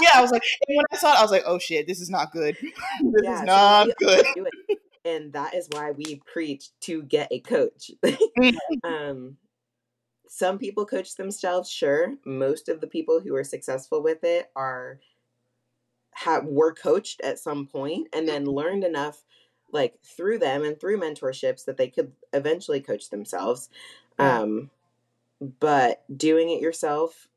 yeah, 0.00 0.10
I 0.14 0.20
was 0.20 0.30
like, 0.30 0.42
when 0.68 0.84
I 0.92 0.96
saw 0.96 1.14
it, 1.14 1.18
I 1.18 1.22
was 1.22 1.30
like, 1.30 1.44
oh 1.46 1.58
shit, 1.58 1.86
this 1.86 2.00
is 2.00 2.10
not 2.10 2.32
good. 2.32 2.56
this 2.60 3.22
yeah, 3.22 3.40
is 3.40 3.42
not 3.46 3.86
so 3.86 3.92
good. 4.06 4.46
And 5.04 5.32
that 5.32 5.54
is 5.54 5.68
why 5.72 5.92
we 5.92 6.20
preach 6.30 6.68
to 6.80 7.02
get 7.02 7.28
a 7.30 7.40
coach. 7.40 7.90
Mm-hmm. 8.04 8.54
um, 8.84 9.36
some 10.28 10.58
people 10.58 10.86
coach 10.86 11.16
themselves, 11.16 11.70
sure. 11.70 12.16
Most 12.24 12.68
of 12.68 12.80
the 12.80 12.86
people 12.86 13.20
who 13.20 13.34
are 13.34 13.44
successful 13.44 14.02
with 14.02 14.24
it 14.24 14.50
are 14.56 15.00
have 16.12 16.44
were 16.44 16.74
coached 16.74 17.20
at 17.20 17.38
some 17.38 17.66
point 17.66 18.08
and 18.12 18.28
then 18.28 18.44
learned 18.44 18.84
enough 18.84 19.24
like 19.70 20.00
through 20.02 20.38
them 20.38 20.64
and 20.64 20.80
through 20.80 20.98
mentorships 20.98 21.64
that 21.64 21.76
they 21.76 21.88
could 21.88 22.12
eventually 22.32 22.80
coach 22.80 23.10
themselves. 23.10 23.70
Um 24.18 24.70
but 25.60 26.04
doing 26.16 26.50
it 26.50 26.60
yourself 26.62 27.28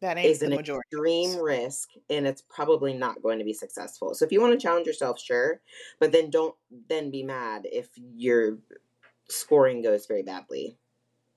that 0.00 0.18
is 0.22 0.42
an 0.42 0.52
extreme 0.52 1.36
risk 1.38 1.90
and 2.10 2.26
it's 2.26 2.42
probably 2.42 2.94
not 2.94 3.22
going 3.22 3.38
to 3.38 3.44
be 3.44 3.54
successful. 3.54 4.14
So 4.14 4.24
if 4.24 4.32
you 4.32 4.40
want 4.40 4.52
to 4.52 4.62
challenge 4.62 4.86
yourself 4.86 5.20
sure 5.20 5.62
but 6.00 6.12
then 6.12 6.30
don't 6.30 6.56
then 6.88 7.10
be 7.10 7.22
mad 7.22 7.66
if 7.72 7.90
your 7.96 8.58
scoring 9.28 9.82
goes 9.82 10.06
very 10.06 10.22
badly 10.22 10.78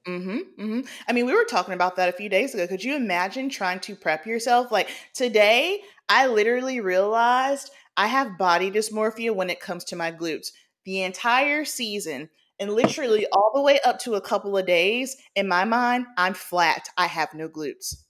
Mm-hmm, 0.07 0.37
mm-hmm. 0.37 0.79
I 1.07 1.13
mean, 1.13 1.25
we 1.25 1.33
were 1.33 1.43
talking 1.43 1.73
about 1.73 1.97
that 1.97 2.09
a 2.09 2.13
few 2.13 2.29
days 2.29 2.53
ago. 2.53 2.65
Could 2.65 2.83
you 2.83 2.95
imagine 2.95 3.49
trying 3.49 3.79
to 3.81 3.95
prep 3.95 4.25
yourself? 4.25 4.71
Like 4.71 4.89
today, 5.13 5.81
I 6.07 6.27
literally 6.27 6.79
realized 6.79 7.71
I 7.97 8.07
have 8.07 8.37
body 8.37 8.71
dysmorphia 8.71 9.35
when 9.35 9.49
it 9.49 9.59
comes 9.59 9.83
to 9.85 9.95
my 9.95 10.11
glutes. 10.11 10.51
The 10.85 11.01
entire 11.01 11.65
season, 11.65 12.29
and 12.59 12.71
literally 12.73 13.27
all 13.33 13.51
the 13.53 13.61
way 13.61 13.79
up 13.81 13.99
to 13.99 14.15
a 14.15 14.21
couple 14.21 14.57
of 14.57 14.65
days, 14.65 15.17
in 15.35 15.47
my 15.47 15.65
mind, 15.65 16.05
I'm 16.17 16.33
flat. 16.33 16.87
I 16.97 17.07
have 17.07 17.33
no 17.33 17.49
glutes. 17.49 18.03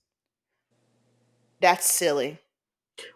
That's 1.61 1.89
silly. 1.89 2.39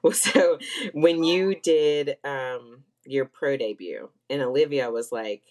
Well, 0.04 0.14
so 0.14 0.60
when 0.94 1.24
you 1.24 1.56
did 1.56 2.18
um, 2.24 2.84
your 3.04 3.26
pro 3.26 3.58
debut, 3.58 4.12
and 4.30 4.40
Olivia 4.44 4.92
was 4.92 5.12
like, 5.12 5.42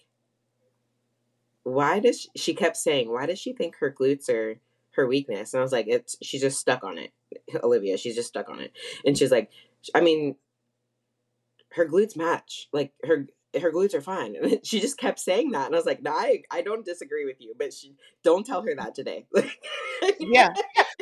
why 1.63 1.99
does 1.99 2.21
she, 2.21 2.29
she 2.35 2.53
kept 2.53 2.77
saying 2.77 3.11
why 3.11 3.25
does 3.25 3.39
she 3.39 3.53
think 3.53 3.75
her 3.77 3.91
glutes 3.91 4.29
are 4.29 4.59
her 4.91 5.07
weakness. 5.07 5.53
And 5.53 5.59
I 5.59 5.63
was 5.63 5.71
like, 5.71 5.87
it's 5.87 6.17
she's 6.21 6.41
just 6.41 6.59
stuck 6.59 6.83
on 6.83 6.97
it. 6.97 7.11
Olivia, 7.63 7.97
she's 7.97 8.15
just 8.15 8.29
stuck 8.29 8.49
on 8.49 8.59
it. 8.59 8.73
And 9.05 9.17
she's 9.17 9.31
like, 9.31 9.49
I 9.95 10.01
mean, 10.01 10.35
her 11.73 11.87
glutes 11.87 12.15
match. 12.15 12.67
Like 12.73 12.93
her 13.03 13.27
her 13.59 13.71
glutes 13.71 13.93
are 13.93 14.01
fine. 14.01 14.35
And 14.35 14.59
she 14.65 14.79
just 14.79 14.97
kept 14.97 15.19
saying 15.19 15.51
that. 15.51 15.67
And 15.67 15.75
I 15.75 15.77
was 15.77 15.85
like, 15.85 16.01
no, 16.01 16.11
I, 16.11 16.43
I 16.51 16.61
don't 16.61 16.85
disagree 16.85 17.25
with 17.25 17.37
you, 17.39 17.53
but 17.57 17.73
she 17.73 17.95
don't 18.23 18.45
tell 18.45 18.61
her 18.63 18.75
that 18.77 18.95
today. 18.95 19.25
yeah. 20.19 20.49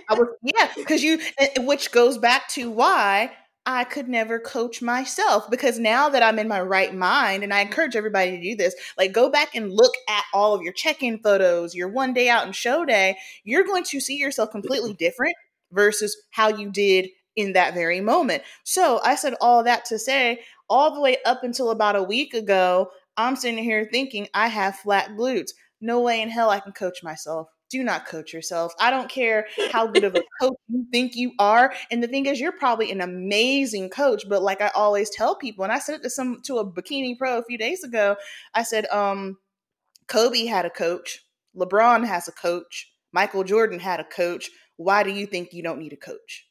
I 0.09 0.13
was 0.13 0.27
yeah, 0.41 0.71
because 0.75 1.03
you 1.03 1.19
which 1.57 1.91
goes 1.91 2.17
back 2.17 2.47
to 2.49 2.69
why 2.69 3.31
I 3.71 3.83
could 3.83 4.09
never 4.09 4.39
coach 4.39 4.81
myself 4.81 5.47
because 5.47 5.77
now 5.77 6.09
that 6.09 6.23
I'm 6.23 6.39
in 6.39 6.47
my 6.47 6.59
right 6.59 6.91
mind, 6.91 7.43
and 7.43 7.53
I 7.53 7.61
encourage 7.61 7.95
everybody 7.95 8.31
to 8.31 8.41
do 8.41 8.55
this, 8.55 8.73
like 8.97 9.13
go 9.13 9.29
back 9.29 9.53
and 9.53 9.71
look 9.71 9.93
at 10.09 10.23
all 10.33 10.55
of 10.55 10.63
your 10.63 10.73
check 10.73 11.03
in 11.03 11.19
photos, 11.19 11.75
your 11.75 11.87
one 11.87 12.11
day 12.11 12.29
out 12.29 12.45
and 12.45 12.55
show 12.55 12.83
day, 12.83 13.15
you're 13.43 13.63
going 13.63 13.83
to 13.83 13.99
see 13.99 14.17
yourself 14.17 14.49
completely 14.49 14.93
different 14.95 15.35
versus 15.71 16.17
how 16.31 16.47
you 16.47 16.71
did 16.71 17.09
in 17.35 17.53
that 17.53 17.75
very 17.75 18.01
moment. 18.01 18.41
So 18.63 19.01
I 19.03 19.13
said 19.13 19.35
all 19.39 19.63
that 19.65 19.85
to 19.85 19.99
say, 19.99 20.39
all 20.67 20.95
the 20.95 21.01
way 21.01 21.17
up 21.23 21.43
until 21.43 21.69
about 21.69 21.95
a 21.95 22.01
week 22.01 22.33
ago, 22.33 22.89
I'm 23.17 23.35
sitting 23.35 23.63
here 23.63 23.87
thinking 23.91 24.29
I 24.33 24.47
have 24.47 24.77
flat 24.77 25.11
glutes. 25.11 25.51
No 25.79 26.01
way 26.01 26.23
in 26.23 26.29
hell 26.29 26.49
I 26.49 26.59
can 26.59 26.71
coach 26.71 27.03
myself. 27.03 27.49
Do 27.69 27.83
not 27.83 28.07
coach 28.07 28.33
yourself. 28.33 28.73
I 28.79 28.89
don't 28.89 29.09
care 29.09 29.47
how 29.71 29.87
good 29.87 30.03
of 30.03 30.15
a 30.15 30.23
coach 30.41 30.57
you 30.67 30.85
think 30.91 31.15
you 31.15 31.33
are. 31.37 31.73
And 31.91 32.01
the 32.01 32.07
thing 32.07 32.25
is, 32.25 32.39
you're 32.39 32.51
probably 32.51 32.91
an 32.91 33.01
amazing 33.01 33.89
coach. 33.89 34.27
But 34.27 34.41
like 34.41 34.61
I 34.61 34.69
always 34.75 35.09
tell 35.09 35.35
people, 35.35 35.63
and 35.63 35.73
I 35.73 35.79
said 35.79 35.95
it 35.95 36.03
to 36.03 36.09
some 36.09 36.41
to 36.45 36.57
a 36.57 36.65
bikini 36.65 37.17
pro 37.17 37.37
a 37.37 37.43
few 37.43 37.57
days 37.57 37.83
ago, 37.83 38.15
I 38.53 38.63
said, 38.63 38.87
um, 38.87 39.37
Kobe 40.07 40.45
had 40.45 40.65
a 40.65 40.71
coach, 40.71 41.23
LeBron 41.55 42.05
has 42.07 42.27
a 42.27 42.31
coach, 42.31 42.91
Michael 43.11 43.43
Jordan 43.43 43.79
had 43.79 43.99
a 43.99 44.03
coach. 44.03 44.49
Why 44.77 45.03
do 45.03 45.11
you 45.11 45.25
think 45.25 45.53
you 45.53 45.61
don't 45.61 45.79
need 45.79 45.93
a 45.93 45.97
coach? 45.97 46.47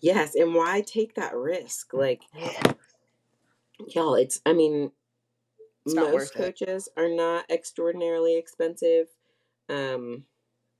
Yes, 0.00 0.34
and 0.34 0.54
why 0.54 0.82
take 0.82 1.14
that 1.14 1.34
risk? 1.34 1.94
Like, 1.94 2.22
yeah. 2.36 2.72
y'all, 3.94 4.14
it's. 4.16 4.40
I 4.44 4.52
mean, 4.52 4.90
it's 5.86 5.94
most 5.94 6.34
coaches 6.34 6.88
it. 6.94 7.00
are 7.00 7.08
not 7.08 7.50
extraordinarily 7.50 8.36
expensive. 8.36 9.06
Um, 9.68 10.24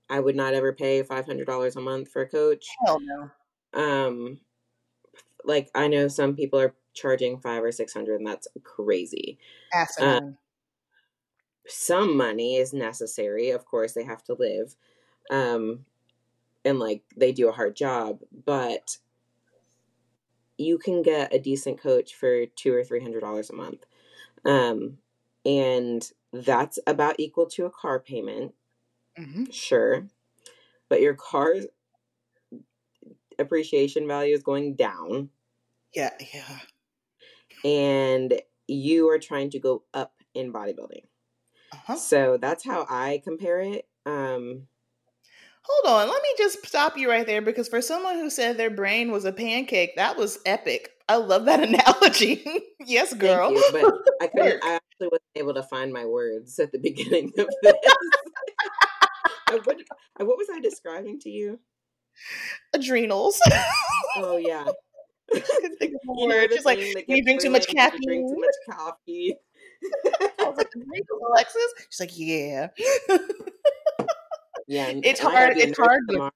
I 0.09 0.19
would 0.19 0.35
not 0.35 0.53
ever 0.53 0.73
pay 0.73 1.01
five 1.03 1.25
hundred 1.25 1.47
dollars 1.47 1.75
a 1.75 1.81
month 1.81 2.09
for 2.11 2.21
a 2.21 2.29
coach. 2.29 2.67
Hell 2.85 2.99
no. 3.01 3.29
Um, 3.73 4.39
like 5.43 5.69
I 5.75 5.87
know 5.87 6.07
some 6.07 6.35
people 6.35 6.59
are 6.59 6.75
charging 6.93 7.39
five 7.39 7.63
or 7.63 7.71
six 7.71 7.93
hundred, 7.93 8.17
and 8.17 8.27
that's 8.27 8.47
crazy. 8.63 9.37
Absolutely. 9.73 10.17
Uh, 10.17 10.31
some 11.67 12.15
money 12.15 12.57
is 12.57 12.73
necessary. 12.73 13.49
Of 13.49 13.65
course, 13.65 13.93
they 13.93 14.03
have 14.03 14.23
to 14.25 14.35
live, 14.35 14.75
um, 15.31 15.85
and 16.63 16.79
like 16.79 17.03
they 17.17 17.31
do 17.31 17.49
a 17.49 17.53
hard 17.53 17.75
job, 17.75 18.19
but 18.45 18.97
you 20.57 20.77
can 20.77 21.01
get 21.01 21.33
a 21.33 21.39
decent 21.39 21.81
coach 21.81 22.15
for 22.15 22.45
two 22.45 22.73
or 22.73 22.83
three 22.83 23.01
hundred 23.01 23.21
dollars 23.21 23.49
a 23.49 23.53
month 23.53 23.85
um, 24.45 24.97
and 25.45 26.09
that's 26.31 26.79
about 26.87 27.19
equal 27.19 27.47
to 27.47 27.65
a 27.65 27.71
car 27.71 27.99
payment 27.99 28.53
mm-hmm. 29.17 29.45
sure 29.51 30.07
but 30.89 31.01
your 31.01 31.13
car's 31.13 31.65
appreciation 33.39 34.07
value 34.07 34.33
is 34.33 34.43
going 34.43 34.75
down 34.75 35.29
yeah 35.93 36.11
yeah 36.33 36.59
and 37.63 38.41
you 38.67 39.09
are 39.09 39.19
trying 39.19 39.49
to 39.49 39.59
go 39.59 39.83
up 39.93 40.13
in 40.33 40.53
bodybuilding 40.53 41.03
uh-huh. 41.73 41.95
so 41.95 42.37
that's 42.39 42.65
how 42.65 42.85
i 42.89 43.21
compare 43.23 43.59
it 43.59 43.87
um 44.05 44.67
Hold 45.67 45.95
on, 45.95 46.07
let 46.07 46.21
me 46.21 46.29
just 46.37 46.63
stop 46.65 46.95
you 46.95 47.09
right 47.09 47.25
there 47.25 47.41
because 47.41 47.67
for 47.67 47.81
someone 47.81 48.15
who 48.15 48.29
said 48.29 48.55
their 48.55 48.69
brain 48.69 49.11
was 49.11 49.25
a 49.25 49.31
pancake, 49.31 49.95
that 49.95 50.15
was 50.15 50.37
epic. 50.45 50.91
I 51.09 51.15
love 51.15 51.45
that 51.45 51.59
analogy. 51.67 52.45
yes, 52.79 53.13
girl. 53.13 53.51
You, 53.51 53.63
but 53.71 53.93
I 54.21 54.27
couldn't. 54.35 54.63
I 54.63 54.75
actually 54.75 55.07
wasn't 55.07 55.21
able 55.35 55.53
to 55.55 55.63
find 55.63 55.91
my 55.91 56.05
words 56.05 56.59
at 56.59 56.71
the 56.71 56.77
beginning 56.83 57.31
of 57.37 57.47
this. 57.63 57.73
What, 59.51 59.77
what 60.17 60.37
was 60.37 60.47
I 60.53 60.59
describing 60.59 61.19
to 61.21 61.29
you? 61.29 61.59
Adrenals. 62.73 63.39
oh 64.17 64.37
yeah. 64.37 64.65
I 65.33 65.39
couldn't 65.39 65.77
think 65.77 65.93
of 65.93 65.99
a 66.07 66.27
word. 66.27 66.49
Just 66.51 66.65
like 66.65 66.79
you 66.79 67.23
drink 67.23 67.41
too 67.41 67.49
much 67.49 67.67
caffeine. 67.67 68.01
Drink 68.05 68.29
too 68.29 68.39
much 68.39 68.77
coffee. 68.77 69.35
I 70.39 70.49
was 70.49 70.57
like, 70.57 70.71
Alexis. 71.29 71.73
She's 71.89 71.99
like, 71.99 72.11
yeah. 72.13 72.67
Yeah, 74.67 74.91
it's 75.03 75.19
hard. 75.19 75.57
It's 75.57 75.77
hard. 75.77 75.99
Tomorrow, 76.09 76.31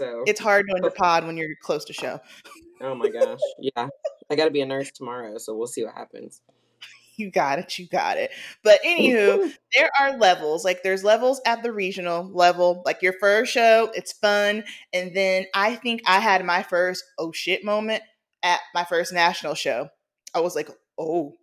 so 0.00 0.24
it's 0.26 0.40
hard 0.40 0.66
doing 0.68 0.82
the 0.82 0.90
pod 0.90 1.26
when 1.26 1.36
you're 1.36 1.54
close 1.62 1.84
to 1.86 1.92
show. 1.92 2.20
Oh 2.80 2.94
my 2.94 3.08
gosh, 3.08 3.40
yeah, 3.58 3.88
I 4.30 4.36
got 4.36 4.46
to 4.46 4.50
be 4.50 4.60
a 4.60 4.66
nurse 4.66 4.90
tomorrow, 4.90 5.38
so 5.38 5.54
we'll 5.54 5.66
see 5.66 5.84
what 5.84 5.94
happens. 5.94 6.40
You 7.16 7.30
got 7.30 7.58
it. 7.58 7.78
You 7.78 7.88
got 7.88 8.16
it. 8.18 8.30
But 8.62 8.80
anywho, 8.84 9.52
there 9.74 9.90
are 10.00 10.16
levels. 10.16 10.64
Like 10.64 10.82
there's 10.82 11.04
levels 11.04 11.40
at 11.46 11.62
the 11.62 11.72
regional 11.72 12.28
level. 12.32 12.82
Like 12.84 13.02
your 13.02 13.14
first 13.20 13.52
show, 13.52 13.90
it's 13.94 14.12
fun, 14.12 14.64
and 14.92 15.14
then 15.14 15.46
I 15.54 15.76
think 15.76 16.02
I 16.06 16.20
had 16.20 16.44
my 16.44 16.62
first 16.62 17.04
oh 17.18 17.32
shit 17.32 17.64
moment 17.64 18.02
at 18.42 18.60
my 18.74 18.84
first 18.84 19.12
national 19.12 19.54
show. 19.54 19.88
I 20.34 20.40
was 20.40 20.56
like, 20.56 20.70
oh, 20.98 21.34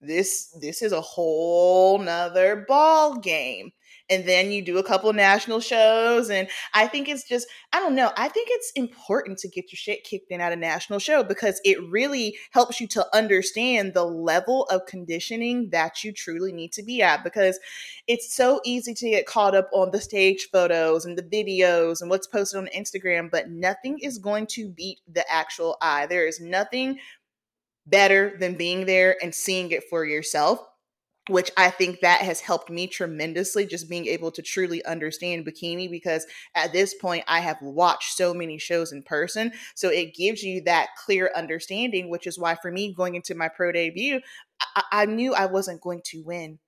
this 0.00 0.54
this 0.60 0.82
is 0.82 0.92
a 0.92 1.00
whole 1.00 1.98
nother 1.98 2.64
ball 2.68 3.16
game 3.18 3.72
and 4.08 4.26
then 4.26 4.50
you 4.50 4.62
do 4.62 4.78
a 4.78 4.82
couple 4.82 5.12
national 5.12 5.60
shows 5.60 6.30
and 6.30 6.48
i 6.74 6.86
think 6.86 7.08
it's 7.08 7.26
just 7.28 7.46
i 7.72 7.78
don't 7.78 7.94
know 7.94 8.10
i 8.16 8.28
think 8.28 8.48
it's 8.50 8.72
important 8.76 9.38
to 9.38 9.48
get 9.48 9.72
your 9.72 9.76
shit 9.76 10.04
kicked 10.04 10.30
in 10.30 10.40
at 10.40 10.52
a 10.52 10.56
national 10.56 10.98
show 10.98 11.22
because 11.22 11.60
it 11.64 11.78
really 11.90 12.36
helps 12.52 12.80
you 12.80 12.86
to 12.86 13.04
understand 13.14 13.94
the 13.94 14.04
level 14.04 14.64
of 14.64 14.86
conditioning 14.86 15.70
that 15.70 16.04
you 16.04 16.12
truly 16.12 16.52
need 16.52 16.72
to 16.72 16.82
be 16.82 17.02
at 17.02 17.24
because 17.24 17.58
it's 18.06 18.34
so 18.34 18.60
easy 18.64 18.94
to 18.94 19.10
get 19.10 19.26
caught 19.26 19.54
up 19.54 19.68
on 19.72 19.90
the 19.90 20.00
stage 20.00 20.48
photos 20.52 21.04
and 21.04 21.18
the 21.18 21.22
videos 21.22 22.00
and 22.00 22.10
what's 22.10 22.26
posted 22.26 22.58
on 22.58 22.68
instagram 22.76 23.30
but 23.30 23.50
nothing 23.50 23.98
is 24.00 24.18
going 24.18 24.46
to 24.46 24.68
beat 24.68 24.98
the 25.10 25.24
actual 25.30 25.76
eye. 25.80 26.06
There 26.06 26.26
is 26.26 26.40
nothing 26.40 26.98
better 27.86 28.36
than 28.38 28.54
being 28.54 28.86
there 28.86 29.16
and 29.22 29.34
seeing 29.34 29.70
it 29.70 29.84
for 29.88 30.04
yourself 30.04 30.60
which 31.28 31.50
I 31.56 31.70
think 31.70 32.00
that 32.00 32.20
has 32.20 32.40
helped 32.40 32.70
me 32.70 32.86
tremendously 32.86 33.66
just 33.66 33.88
being 33.88 34.06
able 34.06 34.30
to 34.32 34.42
truly 34.42 34.84
understand 34.84 35.46
bikini 35.46 35.90
because 35.90 36.26
at 36.54 36.72
this 36.72 36.94
point 36.94 37.24
I 37.26 37.40
have 37.40 37.60
watched 37.60 38.16
so 38.16 38.32
many 38.32 38.58
shows 38.58 38.92
in 38.92 39.02
person. 39.02 39.52
So 39.74 39.88
it 39.88 40.14
gives 40.14 40.42
you 40.42 40.62
that 40.62 40.88
clear 41.04 41.30
understanding, 41.34 42.10
which 42.10 42.26
is 42.26 42.38
why 42.38 42.56
for 42.56 42.70
me 42.70 42.94
going 42.94 43.14
into 43.14 43.34
my 43.34 43.48
pro 43.48 43.72
debut, 43.72 44.20
I, 44.76 44.82
I 44.92 45.06
knew 45.06 45.34
I 45.34 45.46
wasn't 45.46 45.80
going 45.80 46.02
to 46.06 46.22
win. 46.22 46.58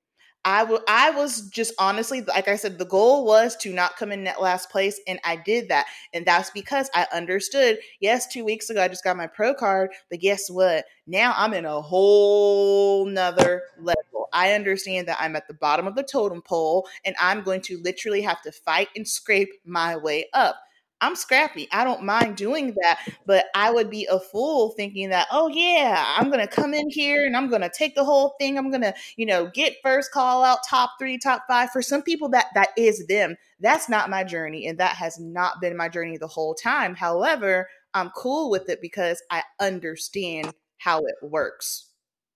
I, 0.48 0.60
w- 0.60 0.80
I 0.88 1.10
was 1.10 1.42
just 1.50 1.74
honestly, 1.78 2.22
like 2.22 2.48
I 2.48 2.56
said, 2.56 2.78
the 2.78 2.86
goal 2.86 3.26
was 3.26 3.54
to 3.56 3.70
not 3.70 3.96
come 3.96 4.10
in 4.10 4.24
that 4.24 4.40
last 4.40 4.70
place, 4.70 4.98
and 5.06 5.20
I 5.22 5.36
did 5.36 5.68
that. 5.68 5.84
And 6.14 6.24
that's 6.24 6.50
because 6.50 6.88
I 6.94 7.06
understood. 7.12 7.78
Yes, 8.00 8.26
two 8.32 8.46
weeks 8.46 8.70
ago 8.70 8.82
I 8.82 8.88
just 8.88 9.04
got 9.04 9.18
my 9.18 9.26
pro 9.26 9.52
card, 9.52 9.90
but 10.08 10.20
guess 10.20 10.48
what? 10.48 10.86
Now 11.06 11.34
I'm 11.36 11.52
in 11.52 11.66
a 11.66 11.82
whole 11.82 13.04
nother 13.04 13.64
level. 13.78 14.30
I 14.32 14.52
understand 14.52 15.06
that 15.08 15.18
I'm 15.20 15.36
at 15.36 15.48
the 15.48 15.54
bottom 15.54 15.86
of 15.86 15.96
the 15.96 16.02
totem 16.02 16.40
pole, 16.40 16.88
and 17.04 17.14
I'm 17.20 17.42
going 17.42 17.60
to 17.62 17.78
literally 17.82 18.22
have 18.22 18.40
to 18.42 18.52
fight 18.52 18.88
and 18.96 19.06
scrape 19.06 19.50
my 19.66 19.98
way 19.98 20.28
up. 20.32 20.56
I'm 21.00 21.14
scrappy. 21.14 21.68
I 21.70 21.84
don't 21.84 22.02
mind 22.02 22.36
doing 22.36 22.74
that, 22.82 23.00
but 23.24 23.46
I 23.54 23.70
would 23.70 23.88
be 23.88 24.06
a 24.10 24.18
fool 24.18 24.70
thinking 24.70 25.10
that, 25.10 25.28
oh 25.30 25.48
yeah, 25.48 26.04
I'm 26.16 26.30
gonna 26.30 26.48
come 26.48 26.74
in 26.74 26.90
here 26.90 27.24
and 27.24 27.36
I'm 27.36 27.48
gonna 27.48 27.70
take 27.72 27.94
the 27.94 28.04
whole 28.04 28.34
thing. 28.40 28.58
I'm 28.58 28.70
gonna, 28.70 28.94
you 29.16 29.24
know, 29.24 29.48
get 29.54 29.76
first 29.82 30.10
call 30.10 30.42
out, 30.42 30.58
top 30.68 30.90
three, 30.98 31.16
top 31.18 31.44
five. 31.48 31.70
For 31.70 31.82
some 31.82 32.02
people, 32.02 32.28
that 32.30 32.46
that 32.54 32.70
is 32.76 33.06
them. 33.06 33.36
That's 33.60 33.88
not 33.88 34.10
my 34.10 34.24
journey, 34.24 34.66
and 34.66 34.78
that 34.78 34.96
has 34.96 35.20
not 35.20 35.60
been 35.60 35.76
my 35.76 35.88
journey 35.88 36.16
the 36.18 36.26
whole 36.26 36.54
time. 36.54 36.96
However, 36.96 37.68
I'm 37.94 38.10
cool 38.10 38.50
with 38.50 38.68
it 38.68 38.80
because 38.82 39.22
I 39.30 39.44
understand 39.60 40.52
how 40.78 40.98
it 41.00 41.16
works. 41.22 41.90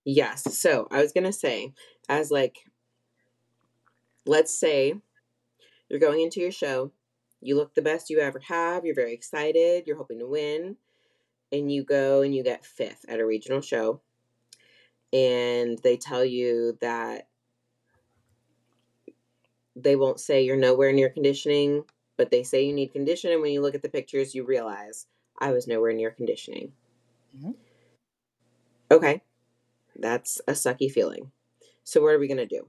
Yes. 0.05 0.57
So 0.57 0.87
I 0.89 1.01
was 1.01 1.11
gonna 1.11 1.33
say, 1.33 1.73
as 2.07 2.31
like, 2.31 2.59
let's 4.25 4.57
say 4.57 4.93
you're 5.89 5.99
going 5.99 6.21
into 6.21 6.39
your 6.39 6.51
show 6.51 6.91
you 7.43 7.55
look 7.55 7.75
the 7.75 7.81
best 7.81 8.09
you 8.09 8.19
ever 8.19 8.39
have. 8.39 8.85
You're 8.85 8.95
very 8.95 9.13
excited. 9.13 9.85
You're 9.85 9.97
hoping 9.97 10.19
to 10.19 10.27
win. 10.27 10.77
And 11.51 11.71
you 11.71 11.83
go 11.83 12.21
and 12.21 12.33
you 12.33 12.43
get 12.43 12.65
fifth 12.65 13.05
at 13.07 13.19
a 13.19 13.25
regional 13.25 13.61
show. 13.61 14.01
And 15.11 15.77
they 15.83 15.97
tell 15.97 16.25
you 16.25 16.77
that 16.81 17.27
they 19.75 19.95
won't 19.95 20.19
say 20.19 20.43
you're 20.43 20.57
nowhere 20.57 20.91
near 20.91 21.09
conditioning, 21.09 21.83
but 22.17 22.31
they 22.31 22.43
say 22.43 22.65
you 22.65 22.73
need 22.73 22.93
conditioning. 22.93 23.41
When 23.41 23.51
you 23.51 23.61
look 23.61 23.75
at 23.75 23.81
the 23.81 23.89
pictures, 23.89 24.33
you 24.33 24.45
realize 24.45 25.07
I 25.39 25.51
was 25.51 25.67
nowhere 25.67 25.93
near 25.93 26.11
conditioning. 26.11 26.71
Mm-hmm. 27.37 27.51
Okay. 28.91 29.21
That's 29.95 30.41
a 30.47 30.53
sucky 30.53 30.91
feeling. 30.91 31.31
So, 31.83 32.01
what 32.01 32.13
are 32.13 32.19
we 32.19 32.27
going 32.27 32.37
to 32.37 32.45
do? 32.45 32.67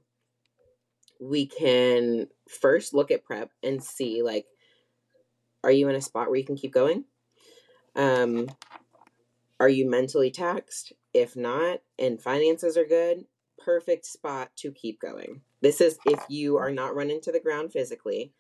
We 1.20 1.46
can 1.46 2.28
first 2.48 2.92
look 2.92 3.10
at 3.10 3.24
prep 3.24 3.50
and 3.62 3.82
see, 3.82 4.22
like, 4.22 4.46
are 5.64 5.72
you 5.72 5.88
in 5.88 5.96
a 5.96 6.00
spot 6.00 6.29
where 6.29 6.38
you 6.38 6.44
can 6.44 6.57
keep 6.57 6.72
going? 6.72 7.05
Um, 7.96 8.48
are 9.59 9.68
you 9.68 9.88
mentally 9.88 10.31
taxed? 10.31 10.92
If 11.12 11.37
not, 11.37 11.81
and 11.98 12.20
finances 12.20 12.77
are 12.77 12.85
good, 12.85 13.24
perfect 13.59 14.05
spot 14.05 14.50
to 14.57 14.72
keep 14.72 15.00
going. 15.00 15.40
This 15.61 15.81
is 15.81 15.98
if 16.05 16.20
you 16.29 16.57
are 16.59 16.70
not 16.70 16.94
running 16.94 17.20
to 17.22 17.33
the 17.33 17.40
ground 17.40 17.72
physically. 17.72 18.33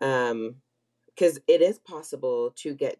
Um, 0.00 0.56
because 1.06 1.40
it 1.46 1.60
is 1.60 1.78
possible 1.78 2.52
to 2.56 2.72
get 2.74 2.98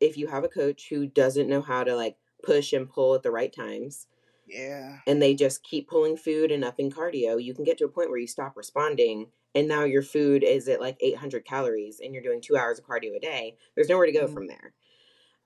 if 0.00 0.18
you 0.18 0.26
have 0.26 0.44
a 0.44 0.48
coach 0.48 0.88
who 0.90 1.06
doesn't 1.06 1.48
know 1.48 1.62
how 1.62 1.84
to 1.84 1.94
like 1.96 2.16
push 2.42 2.72
and 2.72 2.90
pull 2.90 3.14
at 3.14 3.22
the 3.22 3.30
right 3.30 3.54
times 3.54 4.08
Yeah. 4.46 4.98
and 5.06 5.22
they 5.22 5.34
just 5.34 5.62
keep 5.62 5.88
pulling 5.88 6.18
food 6.18 6.50
and 6.50 6.64
upping 6.64 6.90
cardio, 6.90 7.42
you 7.42 7.54
can 7.54 7.64
get 7.64 7.78
to 7.78 7.86
a 7.86 7.88
point 7.88 8.10
where 8.10 8.18
you 8.18 8.26
stop 8.26 8.56
responding 8.56 9.28
and 9.56 9.66
now 9.68 9.84
your 9.84 10.02
food 10.02 10.44
is 10.44 10.68
at 10.68 10.82
like 10.82 10.98
800 11.00 11.46
calories 11.46 12.00
and 12.00 12.12
you're 12.12 12.22
doing 12.22 12.42
two 12.42 12.56
hours 12.58 12.78
of 12.78 12.84
cardio 12.84 13.16
a 13.16 13.20
day. 13.20 13.56
There's 13.74 13.88
nowhere 13.88 14.06
to 14.06 14.12
go 14.12 14.26
Mhm. 14.26 14.34
from 14.34 14.46
there. 14.48 14.74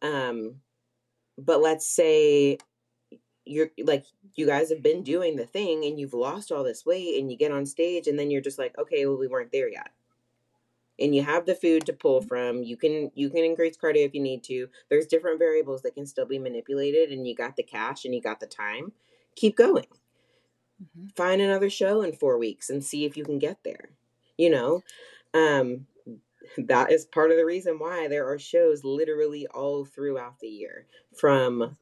Um, 0.03 0.63
but 1.39 1.61
let's 1.63 1.87
say 1.87 2.59
you're 3.45 3.71
like 3.85 4.05
you 4.35 4.47
guys 4.47 4.71
have 4.71 4.83
been 4.83 5.03
doing 5.05 5.37
the 5.37 5.47
thing 5.47 5.85
and 5.85 5.99
you've 5.99 6.13
lost 6.15 6.53
all 6.53 6.65
this 6.65 6.85
weight 6.85 7.21
and 7.21 7.31
you 7.31 7.39
get 7.39 7.53
on 7.53 7.67
stage 7.67 8.09
and 8.09 8.19
then 8.19 8.31
you're 8.31 8.43
just 8.43 8.59
like, 8.59 8.77
okay, 8.79 9.07
well 9.07 9.17
we 9.19 9.29
weren't 9.29 9.53
there 9.53 9.69
yet. 9.71 9.93
And 10.99 11.15
you 11.15 11.23
have 11.23 11.47
the 11.47 11.55
food 11.55 11.87
to 11.87 11.93
pull 11.95 12.21
from. 12.21 12.63
You 12.65 12.77
can 12.77 13.13
you 13.15 13.31
can 13.31 13.45
increase 13.45 13.77
cardio 13.77 14.05
if 14.05 14.15
you 14.15 14.21
need 14.21 14.43
to. 14.45 14.69
There's 14.91 15.07
different 15.07 15.39
variables 15.39 15.83
that 15.83 15.95
can 15.95 16.07
still 16.07 16.27
be 16.27 16.39
manipulated 16.39 17.11
and 17.13 17.27
you 17.27 17.35
got 17.35 17.57
the 17.57 17.63
cash 17.63 18.05
and 18.05 18.15
you 18.15 18.21
got 18.21 18.41
the 18.41 18.47
time. 18.47 18.93
Keep 19.37 19.57
going 19.57 19.87
Mhm. 20.83 21.15
find 21.15 21.41
another 21.41 21.71
show 21.71 22.03
in 22.03 22.13
four 22.13 22.39
weeks 22.39 22.71
and 22.71 22.85
see 22.85 23.05
if 23.05 23.17
you 23.17 23.25
can 23.25 23.39
get 23.39 23.63
there 23.65 23.91
you 24.41 24.51
know 24.51 24.83
um 25.35 25.87
that 26.57 26.91
is 26.91 27.05
part 27.05 27.31
of 27.31 27.37
the 27.37 27.45
reason 27.45 27.79
why 27.79 28.09
there 28.09 28.29
are 28.29 28.39
shows 28.39 28.83
literally 28.83 29.47
all 29.49 29.85
throughout 29.85 30.41
the 30.41 30.49
year. 30.49 30.87
From 31.17 31.77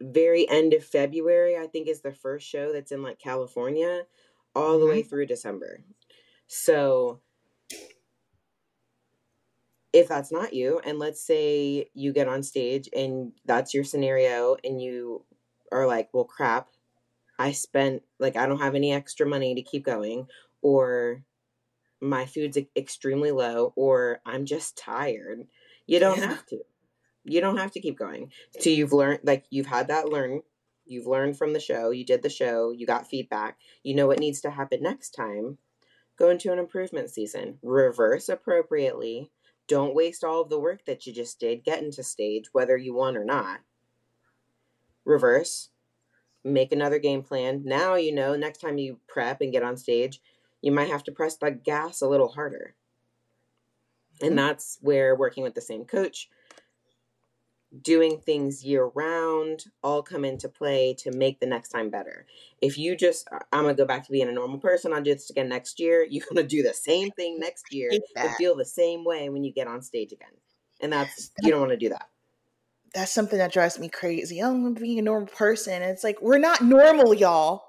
very 0.00 0.48
end 0.48 0.74
of 0.74 0.84
february 0.84 1.56
i 1.56 1.66
think 1.66 1.86
is 1.86 2.00
the 2.00 2.12
first 2.12 2.44
show 2.46 2.72
that's 2.72 2.90
in 2.90 3.02
like 3.02 3.20
california 3.20 4.02
all 4.54 4.78
the 4.78 4.86
way 4.86 5.02
through 5.02 5.26
december. 5.26 5.80
So 6.46 7.20
if 9.92 10.08
that's 10.08 10.32
not 10.32 10.52
you 10.52 10.80
and 10.84 10.98
let's 10.98 11.22
say 11.22 11.88
you 11.94 12.12
get 12.12 12.28
on 12.28 12.42
stage 12.42 12.88
and 12.94 13.32
that's 13.44 13.74
your 13.74 13.84
scenario 13.84 14.56
and 14.64 14.80
you 14.80 15.24
are 15.70 15.86
like 15.86 16.08
well 16.12 16.24
crap 16.24 16.68
i 17.38 17.52
spent 17.52 18.02
like 18.18 18.36
i 18.36 18.46
don't 18.46 18.60
have 18.60 18.74
any 18.74 18.92
extra 18.92 19.26
money 19.26 19.54
to 19.54 19.62
keep 19.62 19.84
going 19.84 20.26
or 20.62 21.22
my 22.02 22.26
food's 22.26 22.58
extremely 22.76 23.30
low 23.30 23.72
or 23.76 24.20
i'm 24.26 24.44
just 24.44 24.76
tired 24.76 25.46
you 25.86 25.98
don't 25.98 26.18
Yeah. 26.18 26.28
have 26.28 26.46
to. 26.46 26.58
You 27.24 27.40
don't 27.40 27.56
have 27.58 27.70
to 27.72 27.80
keep 27.80 27.96
going. 27.96 28.32
So 28.58 28.68
you've 28.70 28.92
learned 28.92 29.20
like 29.22 29.44
you've 29.50 29.66
had 29.66 29.88
that 29.88 30.08
learn 30.08 30.42
you've 30.84 31.06
learned 31.06 31.38
from 31.38 31.52
the 31.52 31.60
show 31.60 31.90
you 31.90 32.04
did 32.04 32.22
the 32.22 32.28
show 32.28 32.72
you 32.72 32.84
got 32.84 33.06
feedback 33.08 33.56
you 33.84 33.94
know 33.94 34.08
what 34.08 34.18
needs 34.18 34.40
to 34.40 34.50
happen 34.50 34.82
next 34.82 35.10
time 35.10 35.58
go 36.18 36.30
into 36.30 36.52
an 36.52 36.58
improvement 36.58 37.10
season. 37.10 37.58
Reverse 37.62 38.28
appropriately. 38.28 39.30
Don't 39.68 39.94
waste 39.94 40.24
all 40.24 40.40
of 40.42 40.50
the 40.50 40.58
work 40.58 40.84
that 40.86 41.06
you 41.06 41.12
just 41.12 41.38
did 41.38 41.62
get 41.64 41.82
into 41.82 42.02
stage 42.02 42.46
whether 42.52 42.76
you 42.76 42.92
won 42.94 43.16
or 43.16 43.24
not. 43.24 43.60
Reverse. 45.04 45.70
Make 46.44 46.72
another 46.72 46.98
game 46.98 47.22
plan. 47.22 47.62
Now 47.64 47.94
you 47.94 48.12
know 48.12 48.34
next 48.34 48.58
time 48.58 48.78
you 48.78 48.98
prep 49.06 49.40
and 49.40 49.52
get 49.52 49.62
on 49.62 49.76
stage 49.76 50.20
you 50.62 50.72
might 50.72 50.88
have 50.88 51.04
to 51.04 51.12
press 51.12 51.36
the 51.36 51.50
gas 51.50 52.00
a 52.00 52.08
little 52.08 52.28
harder 52.28 52.74
and 54.20 54.32
Mhm. 54.32 54.36
that's 54.36 54.78
where 54.80 55.14
working 55.14 55.42
with 55.42 55.54
the 55.54 55.60
same 55.60 55.84
coach 55.84 56.30
doing 57.80 58.20
things 58.20 58.62
year 58.62 58.84
round 58.84 59.64
all 59.82 60.02
come 60.02 60.24
into 60.26 60.46
play 60.48 60.92
to 60.92 61.10
make 61.10 61.40
the 61.40 61.46
next 61.46 61.70
time 61.70 61.88
better. 61.88 62.26
If 62.60 62.76
you 62.76 62.94
just, 62.94 63.26
I'm 63.50 63.62
gonna 63.62 63.74
go 63.74 63.86
back 63.86 64.04
to 64.04 64.12
being 64.12 64.28
a 64.28 64.32
normal 64.32 64.58
person, 64.58 64.92
I'll 64.92 65.02
do 65.02 65.14
this 65.14 65.30
again 65.30 65.48
next 65.48 65.80
year, 65.80 66.02
you're 66.10 66.26
gonna 66.28 66.46
do 66.46 66.62
the 66.62 66.74
same 66.74 67.10
thing 67.12 67.38
next 67.38 67.72
year 67.72 67.90
and 68.16 68.36
feel 68.36 68.54
the 68.56 68.64
same 68.64 69.04
way 69.04 69.30
when 69.30 69.42
you 69.42 69.52
get 69.52 69.68
on 69.68 69.80
stage 69.82 70.12
again. 70.12 70.32
And 70.80 70.92
that's, 70.92 71.30
you 71.40 71.50
don't 71.50 71.60
wanna 71.60 71.76
do 71.78 71.88
that. 71.88 72.10
That's 72.94 73.10
something 73.10 73.38
that 73.38 73.52
drives 73.52 73.78
me 73.78 73.88
crazy. 73.88 74.40
I'm 74.40 74.62
gonna 74.62 74.78
be 74.78 74.98
a 74.98 75.02
normal 75.02 75.28
person. 75.28 75.80
It's 75.80 76.04
like 76.04 76.20
we're 76.20 76.38
not 76.38 76.60
normal, 76.60 77.14
y'all. 77.14 77.64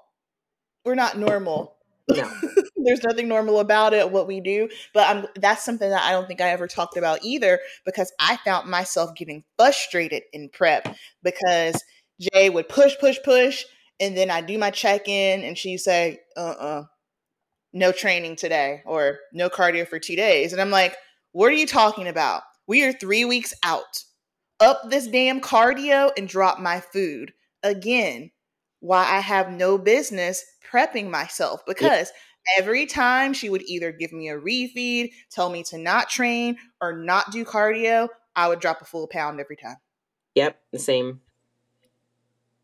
We're 0.84 0.96
not 0.96 1.16
normal. 1.16 1.78
No. 2.08 2.30
There's 2.84 3.02
nothing 3.02 3.28
normal 3.28 3.60
about 3.60 3.92
it, 3.92 4.10
what 4.10 4.26
we 4.26 4.40
do. 4.40 4.68
But 4.92 5.08
I'm 5.08 5.26
that's 5.36 5.64
something 5.64 5.88
that 5.88 6.02
I 6.02 6.12
don't 6.12 6.26
think 6.26 6.40
I 6.40 6.50
ever 6.50 6.66
talked 6.66 6.96
about 6.96 7.24
either 7.24 7.60
because 7.84 8.12
I 8.20 8.36
found 8.44 8.70
myself 8.70 9.14
getting 9.14 9.44
frustrated 9.56 10.22
in 10.32 10.48
prep 10.50 10.94
because 11.22 11.82
Jay 12.20 12.50
would 12.50 12.68
push, 12.68 12.94
push, 13.00 13.18
push, 13.24 13.64
and 14.00 14.16
then 14.16 14.30
I 14.30 14.40
do 14.40 14.58
my 14.58 14.70
check-in 14.70 15.42
and 15.42 15.56
she 15.56 15.76
say, 15.78 16.20
uh-uh, 16.36 16.84
no 17.72 17.92
training 17.92 18.36
today 18.36 18.82
or 18.86 19.18
no 19.32 19.48
cardio 19.48 19.86
for 19.86 19.98
two 19.98 20.16
days. 20.16 20.52
And 20.52 20.60
I'm 20.60 20.70
like, 20.70 20.96
what 21.32 21.46
are 21.46 21.56
you 21.56 21.66
talking 21.66 22.06
about? 22.06 22.42
We 22.66 22.84
are 22.84 22.92
three 22.92 23.24
weeks 23.24 23.52
out. 23.64 24.04
Up 24.60 24.88
this 24.88 25.08
damn 25.08 25.40
cardio 25.40 26.10
and 26.16 26.28
drop 26.28 26.60
my 26.60 26.80
food. 26.80 27.32
Again, 27.62 28.30
why 28.80 29.04
I 29.04 29.20
have 29.20 29.50
no 29.50 29.78
business 29.78 30.44
prepping 30.70 31.10
myself 31.10 31.64
because 31.66 32.12
every 32.58 32.86
time 32.86 33.32
she 33.32 33.48
would 33.48 33.62
either 33.62 33.92
give 33.92 34.12
me 34.12 34.28
a 34.28 34.38
refeed, 34.38 35.12
tell 35.30 35.50
me 35.50 35.62
to 35.64 35.78
not 35.78 36.08
train 36.08 36.56
or 36.80 36.92
not 36.96 37.30
do 37.32 37.44
cardio, 37.44 38.08
I 38.36 38.48
would 38.48 38.60
drop 38.60 38.80
a 38.80 38.84
full 38.84 39.06
pound 39.06 39.40
every 39.40 39.56
time. 39.56 39.76
Yep, 40.34 40.60
the 40.72 40.78
same. 40.78 41.20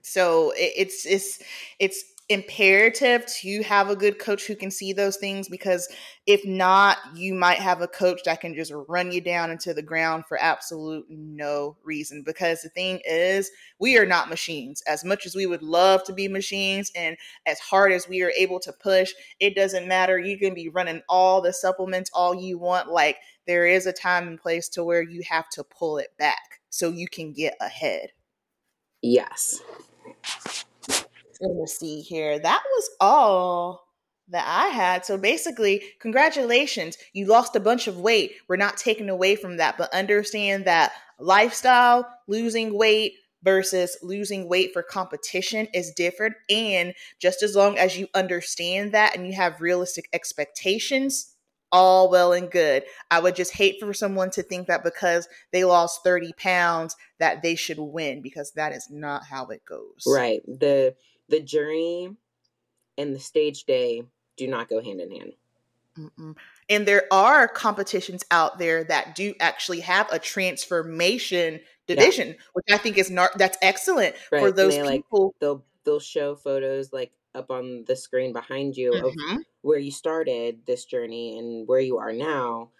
So 0.03 0.51
it, 0.53 0.73
it's 0.77 1.07
it's 1.07 1.43
it's 1.79 2.05
imperative 2.31 3.27
to 3.27 3.61
have 3.65 3.91
a 3.91 3.97
good 3.97 4.21
coach 4.21 4.47
who 4.47 4.55
can 4.55 4.71
see 4.71 4.93
those 4.93 5.17
things 5.17 5.49
because 5.49 5.93
if 6.27 6.47
not, 6.47 6.99
you 7.13 7.35
might 7.35 7.59
have 7.59 7.81
a 7.81 7.89
coach 7.89 8.21
that 8.25 8.41
can 8.41 8.55
just 8.55 8.73
run 8.87 9.11
you 9.11 9.21
down 9.21 9.51
into 9.51 9.75
the 9.75 9.83
ground 9.83 10.25
for 10.29 10.41
absolute 10.41 11.05
no 11.11 11.77
reason. 11.83 12.23
Because 12.25 12.63
the 12.63 12.69
thing 12.69 13.01
is, 13.05 13.51
we 13.81 13.99
are 13.99 14.07
not 14.07 14.31
machines. 14.31 14.81
As 14.87 15.05
much 15.05 15.27
as 15.27 15.35
we 15.35 15.47
would 15.47 15.63
love 15.63 16.05
to 16.05 16.13
be 16.13 16.29
machines 16.29 16.93
and 16.95 17.17
as 17.47 17.59
hard 17.59 17.91
as 17.91 18.09
we 18.09 18.23
are 18.23 18.33
able 18.39 18.61
to 18.61 18.73
push, 18.73 19.13
it 19.41 19.57
doesn't 19.57 19.89
matter. 19.89 20.17
You 20.17 20.39
can 20.39 20.55
be 20.55 20.69
running 20.69 21.03
all 21.09 21.41
the 21.41 21.53
supplements 21.53 22.11
all 22.15 22.33
you 22.33 22.59
want. 22.59 22.89
Like 22.89 23.17
there 23.49 23.67
is 23.67 23.87
a 23.87 23.93
time 23.93 24.29
and 24.29 24.41
place 24.41 24.69
to 24.71 24.85
where 24.85 25.03
you 25.03 25.23
have 25.29 25.49
to 25.51 25.65
pull 25.65 25.99
it 25.99 26.17
back 26.17 26.61
so 26.71 26.91
you 26.91 27.09
can 27.09 27.33
get 27.33 27.57
ahead. 27.61 28.11
Yes. 29.03 29.61
Let 31.41 31.57
me 31.57 31.67
see 31.67 32.01
here. 32.01 32.39
That 32.39 32.63
was 32.77 32.91
all 33.01 33.87
that 34.29 34.45
I 34.47 34.69
had. 34.69 35.05
So 35.05 35.17
basically, 35.19 35.83
congratulations. 36.01 36.97
You 37.13 37.27
lost 37.27 37.57
a 37.57 37.61
bunch 37.61 37.87
of 37.89 37.99
weight. 37.99 38.33
We're 38.49 38.57
not 38.57 38.77
taking 38.77 39.09
away 39.09 39.37
from 39.37 39.57
that, 39.57 39.77
but 39.77 39.93
understand 39.93 40.65
that 40.67 40.93
lifestyle, 41.19 42.07
losing 42.29 42.77
weight 42.77 43.15
versus 43.43 43.97
losing 44.03 44.49
weight 44.49 44.73
for 44.73 44.83
competition 44.83 45.67
is 45.73 45.93
different. 45.93 46.35
And 46.49 46.95
just 47.19 47.43
as 47.43 47.57
long 47.57 47.79
as 47.79 47.99
you 47.99 48.09
understand 48.15 48.93
that 48.93 49.17
and 49.17 49.27
you 49.27 49.33
have 49.33 49.61
realistic 49.61 50.09
expectations, 50.13 51.35
all 51.73 52.11
well 52.11 52.33
and 52.33 52.51
good. 52.51 52.85
I 53.11 53.21
would 53.21 53.37
just 53.37 53.55
hate 53.55 53.77
for 53.81 53.93
someone 53.95 54.31
to 54.31 54.43
think 54.43 54.67
that 54.67 54.83
because 54.83 55.29
they 55.53 55.65
lost 55.65 56.03
30 56.05 56.33
pounds 56.37 56.97
that 57.19 57.43
they 57.43 57.55
should 57.55 57.79
win 57.79 58.23
because 58.23 58.53
that 58.53 58.73
is 58.73 58.89
not 58.91 59.25
how 59.25 59.47
it 59.47 59.65
goes. 59.65 60.05
Right. 60.07 60.41
The 60.47 60.95
the 61.31 61.41
journey 61.41 62.17
and 62.99 63.15
the 63.15 63.21
stage 63.21 63.65
day 63.65 64.05
do 64.37 64.47
not 64.49 64.69
go 64.69 64.83
hand 64.83 65.01
in 65.01 65.11
hand. 65.11 65.33
Mm-mm. 65.99 66.37
And 66.69 66.87
there 66.87 67.05
are 67.13 67.49
competitions 67.49 68.25
out 68.31 68.59
there 68.59 68.85
that 68.85 69.15
do 69.17 69.35
actually 69.41 69.81
have 69.81 70.11
a 70.13 70.19
transformation 70.19 71.61
division, 71.87 72.37
which 72.53 72.67
I 72.71 72.79
think 72.79 72.97
is 72.97 73.11
not 73.11 73.37
that's 73.39 73.59
excellent 73.63 74.15
Right. 74.31 74.41
for 74.41 74.53
those 74.53 74.75
they, 74.77 74.83
like, 74.83 75.03
people. 75.05 75.35
they'll 75.41 75.65
they'll 75.85 76.01
show 76.01 76.37
photos 76.37 76.93
like 76.93 77.13
up 77.35 77.51
on 77.51 77.85
the 77.87 77.97
screen 77.97 78.33
behind 78.33 78.77
you 78.77 78.93
of 78.95 79.13
Mhm. 79.15 79.45
where 79.63 79.79
you 79.79 79.91
started 79.91 80.65
this 80.67 80.85
journey 80.85 81.39
and 81.39 81.67
where 81.67 81.81
you 81.81 81.99
are 81.99 82.13
now. 82.13 82.71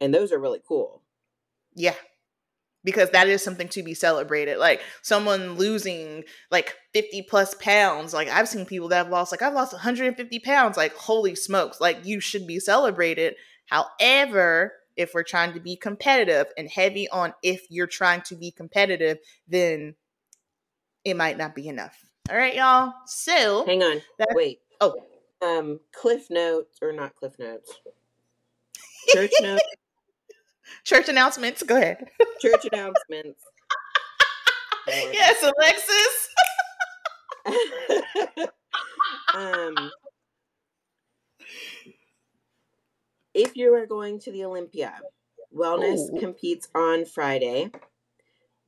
And 0.00 0.14
those 0.14 0.32
are 0.32 0.38
really 0.38 0.62
cool. 0.66 1.02
Yeah. 1.74 1.94
Because 2.86 3.10
that 3.10 3.28
is 3.28 3.42
something 3.42 3.68
to 3.68 3.82
be 3.82 3.92
celebrated. 3.92 4.56
Like 4.56 4.80
someone 5.02 5.56
losing 5.56 6.24
like 6.50 6.74
50 6.94 7.22
plus 7.28 7.52
pounds. 7.54 8.14
Like 8.14 8.28
I've 8.28 8.48
seen 8.48 8.64
people 8.64 8.88
that 8.88 8.96
have 8.96 9.10
lost, 9.10 9.30
like 9.32 9.42
I've 9.42 9.52
lost 9.52 9.74
150 9.74 10.38
pounds. 10.38 10.78
Like, 10.78 10.94
holy 10.94 11.34
smokes. 11.34 11.80
Like 11.80 12.06
you 12.06 12.20
should 12.20 12.46
be 12.46 12.58
celebrated. 12.60 13.34
However, 13.66 14.72
if 14.96 15.12
we're 15.12 15.24
trying 15.24 15.52
to 15.52 15.60
be 15.60 15.76
competitive 15.76 16.46
and 16.56 16.70
heavy 16.70 17.08
on 17.10 17.34
if 17.42 17.66
you're 17.68 17.86
trying 17.86 18.22
to 18.22 18.36
be 18.36 18.50
competitive, 18.50 19.18
then 19.46 19.94
it 21.04 21.16
might 21.16 21.36
not 21.36 21.54
be 21.54 21.68
enough. 21.68 22.04
All 22.30 22.36
right, 22.36 22.54
y'all. 22.54 22.92
So, 23.06 23.64
Hang 23.66 23.82
on. 23.82 24.00
Wait. 24.32 24.60
oh, 24.80 24.94
Um 25.42 25.80
Cliff 25.92 26.28
Notes 26.30 26.78
or 26.80 26.92
not 26.92 27.14
Cliff 27.14 27.38
Notes. 27.38 27.72
Church 29.08 29.32
Notes. 29.40 29.62
Church 30.84 31.08
announcements. 31.08 31.62
Go 31.62 31.76
ahead. 31.76 32.08
Church 32.40 32.66
announcements. 32.72 33.42
yes, 34.88 35.42
Alexis. 35.42 36.28
um, 39.34 39.90
if 43.34 43.56
you 43.56 43.74
are 43.74 43.86
going 43.86 44.18
to 44.20 44.32
the 44.32 44.44
Olympia, 44.44 44.94
wellness 45.54 46.12
Ooh. 46.12 46.20
competes 46.20 46.68
on 46.74 47.04
Friday. 47.04 47.70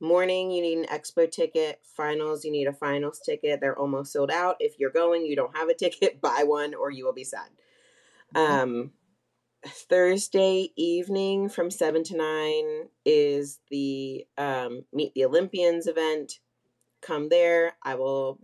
Morning, 0.01 0.49
you 0.49 0.61
need 0.61 0.77
an 0.77 0.85
expo 0.85 1.29
ticket. 1.29 1.81
Finals, 1.83 2.45
you 2.45 2.51
need 2.51 2.67
a 2.67 2.73
finals 2.73 3.19
ticket. 3.19 3.59
They're 3.59 3.77
almost 3.77 4.13
sold 4.13 4.31
out. 4.31 4.55
If 4.59 4.79
you're 4.79 4.91
going, 4.91 5.25
you 5.25 5.35
don't 5.35 5.55
have 5.57 5.67
a 5.67 5.73
ticket, 5.73 6.21
buy 6.21 6.43
one 6.45 6.73
or 6.73 6.89
you 6.89 7.05
will 7.05 7.13
be 7.13 7.25
sad. 7.25 7.49
Um, 8.35 8.91
Thursday 9.67 10.71
evening 10.77 11.49
from 11.49 11.69
7 11.69 12.03
to 12.05 12.17
9 12.17 12.87
is 13.05 13.59
the 13.69 14.25
um, 14.37 14.85
Meet 14.93 15.13
the 15.13 15.25
Olympians 15.25 15.87
event. 15.87 16.39
Come 17.01 17.29
there. 17.29 17.73
I 17.83 17.95
will 17.95 18.39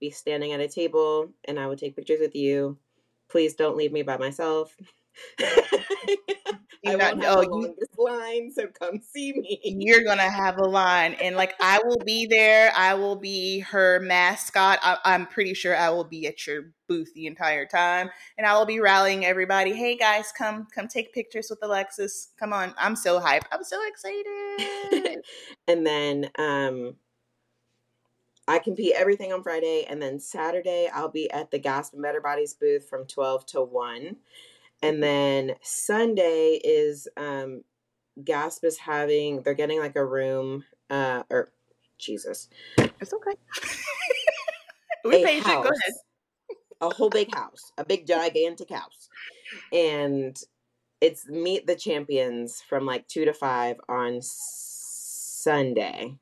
be 0.00 0.10
standing 0.10 0.52
at 0.52 0.60
a 0.60 0.68
table 0.68 1.32
and 1.44 1.58
I 1.58 1.66
will 1.66 1.76
take 1.76 1.96
pictures 1.96 2.20
with 2.20 2.34
you. 2.34 2.78
Please 3.28 3.54
don't 3.54 3.76
leave 3.76 3.92
me 3.92 4.02
by 4.02 4.16
myself. 4.16 4.74
I 6.86 6.92
You 6.92 6.96
not- 6.96 7.22
have 7.22 7.36
oh, 7.36 7.40
the 7.40 7.42
you- 7.42 7.50
longest 7.50 7.98
line, 7.98 8.50
so 8.52 8.66
come 8.68 9.00
see 9.00 9.32
me. 9.34 9.60
You're 9.64 10.02
gonna 10.02 10.30
have 10.30 10.56
a 10.58 10.64
line, 10.64 11.14
and 11.14 11.36
like 11.36 11.54
I 11.60 11.78
will 11.84 11.98
be 12.06 12.24
there. 12.26 12.72
I 12.74 12.94
will 12.94 13.16
be 13.16 13.60
her 13.60 14.00
mascot. 14.00 14.78
I, 14.82 14.96
I'm 15.04 15.26
pretty 15.26 15.52
sure 15.52 15.76
I 15.76 15.90
will 15.90 16.04
be 16.04 16.26
at 16.26 16.46
your 16.46 16.72
booth 16.88 17.12
the 17.14 17.26
entire 17.26 17.66
time, 17.66 18.08
and 18.38 18.46
I 18.46 18.56
will 18.58 18.64
be 18.64 18.80
rallying 18.80 19.26
everybody. 19.26 19.74
Hey 19.74 19.96
guys, 19.96 20.32
come 20.36 20.66
come 20.74 20.88
take 20.88 21.12
pictures 21.12 21.48
with 21.50 21.58
Alexis. 21.62 22.28
Come 22.38 22.54
on, 22.54 22.74
I'm 22.78 22.96
so 22.96 23.20
hyped. 23.20 23.42
I'm 23.52 23.62
so 23.62 23.78
excited. 23.86 25.22
and 25.68 25.86
then 25.86 26.30
um 26.38 26.96
I 28.48 28.58
compete 28.58 28.94
everything 28.96 29.32
on 29.32 29.42
Friday 29.42 29.84
and 29.88 30.00
then 30.02 30.18
Saturday 30.18 30.88
I'll 30.92 31.08
be 31.10 31.30
at 31.30 31.50
the 31.50 31.58
Gasp 31.58 31.92
and 31.92 32.02
Better 32.02 32.20
Bodies 32.20 32.54
booth 32.54 32.88
from 32.88 33.06
12 33.06 33.46
to 33.46 33.62
1. 33.62 34.16
And 34.82 35.02
then 35.02 35.54
Sunday 35.62 36.60
is 36.62 37.08
um 37.16 37.62
Gasp 38.22 38.64
is 38.64 38.78
having 38.78 39.42
they're 39.42 39.54
getting 39.54 39.78
like 39.78 39.96
a 39.96 40.04
room 40.04 40.64
uh 40.88 41.22
or 41.30 41.52
Jesus. 41.98 42.48
it's 42.78 43.12
okay. 43.12 43.36
we 45.04 45.22
a 45.22 45.26
patient. 45.26 45.44
Go 45.44 45.62
ahead. 45.62 45.94
A 46.80 46.94
whole 46.94 47.10
big 47.10 47.34
house, 47.34 47.72
a 47.76 47.84
big 47.84 48.06
gigantic 48.06 48.70
house. 48.70 49.10
And 49.72 50.36
it's 51.00 51.28
meet 51.28 51.66
the 51.66 51.76
champions 51.76 52.62
from 52.66 52.86
like 52.86 53.06
2 53.08 53.26
to 53.26 53.34
5 53.34 53.76
on 53.88 54.20
Sunday 54.22 56.16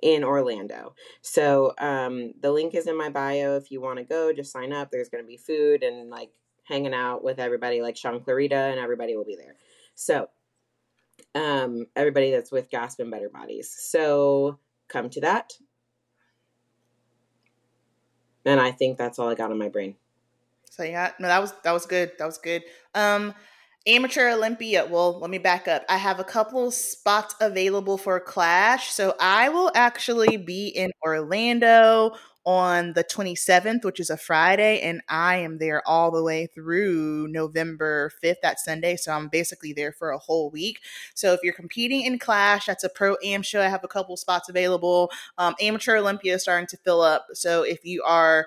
in 0.00 0.22
Orlando. 0.22 0.94
So 1.20 1.74
um 1.78 2.34
the 2.40 2.52
link 2.52 2.74
is 2.74 2.86
in 2.86 2.96
my 2.96 3.10
bio 3.10 3.56
if 3.56 3.72
you 3.72 3.80
want 3.80 3.98
to 3.98 4.04
go, 4.04 4.32
just 4.32 4.52
sign 4.52 4.72
up. 4.72 4.90
There's 4.90 5.08
going 5.08 5.24
to 5.24 5.28
be 5.28 5.36
food 5.36 5.82
and 5.82 6.10
like 6.10 6.30
hanging 6.68 6.94
out 6.94 7.24
with 7.24 7.38
everybody 7.38 7.82
like 7.82 7.96
Shaun 7.96 8.20
Clarida 8.20 8.70
and 8.70 8.78
everybody 8.78 9.16
will 9.16 9.24
be 9.24 9.36
there. 9.36 9.56
So 9.94 10.28
um 11.34 11.86
everybody 11.96 12.30
that's 12.30 12.52
with 12.52 12.70
Gasp 12.70 13.00
and 13.00 13.10
Better 13.10 13.28
Bodies. 13.28 13.74
So 13.78 14.58
come 14.88 15.10
to 15.10 15.20
that. 15.22 15.52
And 18.44 18.60
I 18.60 18.70
think 18.70 18.98
that's 18.98 19.18
all 19.18 19.28
I 19.28 19.34
got 19.34 19.50
on 19.50 19.58
my 19.58 19.68
brain. 19.68 19.96
So 20.70 20.82
yeah, 20.84 21.12
no, 21.18 21.28
that 21.28 21.40
was 21.40 21.52
that 21.64 21.72
was 21.72 21.86
good. 21.86 22.12
That 22.18 22.26
was 22.26 22.38
good. 22.38 22.62
Um, 22.94 23.34
amateur 23.86 24.30
Olympia. 24.30 24.86
Well, 24.86 25.18
let 25.18 25.28
me 25.30 25.38
back 25.38 25.66
up. 25.66 25.84
I 25.88 25.96
have 25.96 26.20
a 26.20 26.24
couple 26.24 26.70
spots 26.70 27.34
available 27.40 27.98
for 27.98 28.20
Clash, 28.20 28.92
so 28.92 29.14
I 29.18 29.48
will 29.48 29.72
actually 29.74 30.36
be 30.36 30.68
in 30.68 30.92
Orlando 31.04 32.12
on 32.48 32.94
the 32.94 33.04
27th, 33.04 33.84
which 33.84 34.00
is 34.00 34.08
a 34.08 34.16
Friday, 34.16 34.80
and 34.80 35.02
I 35.06 35.36
am 35.36 35.58
there 35.58 35.86
all 35.86 36.10
the 36.10 36.22
way 36.24 36.46
through 36.46 37.28
November 37.28 38.10
5th, 38.24 38.40
that 38.42 38.58
Sunday. 38.58 38.96
So 38.96 39.12
I'm 39.12 39.28
basically 39.28 39.74
there 39.74 39.92
for 39.92 40.12
a 40.12 40.18
whole 40.18 40.48
week. 40.48 40.80
So 41.14 41.34
if 41.34 41.40
you're 41.42 41.52
competing 41.52 42.06
in 42.06 42.18
Clash, 42.18 42.64
that's 42.64 42.84
a 42.84 42.88
pro 42.88 43.16
am 43.22 43.42
show. 43.42 43.60
I 43.60 43.68
have 43.68 43.84
a 43.84 43.88
couple 43.88 44.16
spots 44.16 44.48
available. 44.48 45.10
Um, 45.36 45.56
amateur 45.60 45.98
Olympia 45.98 46.36
is 46.36 46.42
starting 46.42 46.66
to 46.68 46.78
fill 46.78 47.02
up. 47.02 47.26
So 47.34 47.64
if 47.64 47.84
you 47.84 48.02
are 48.02 48.46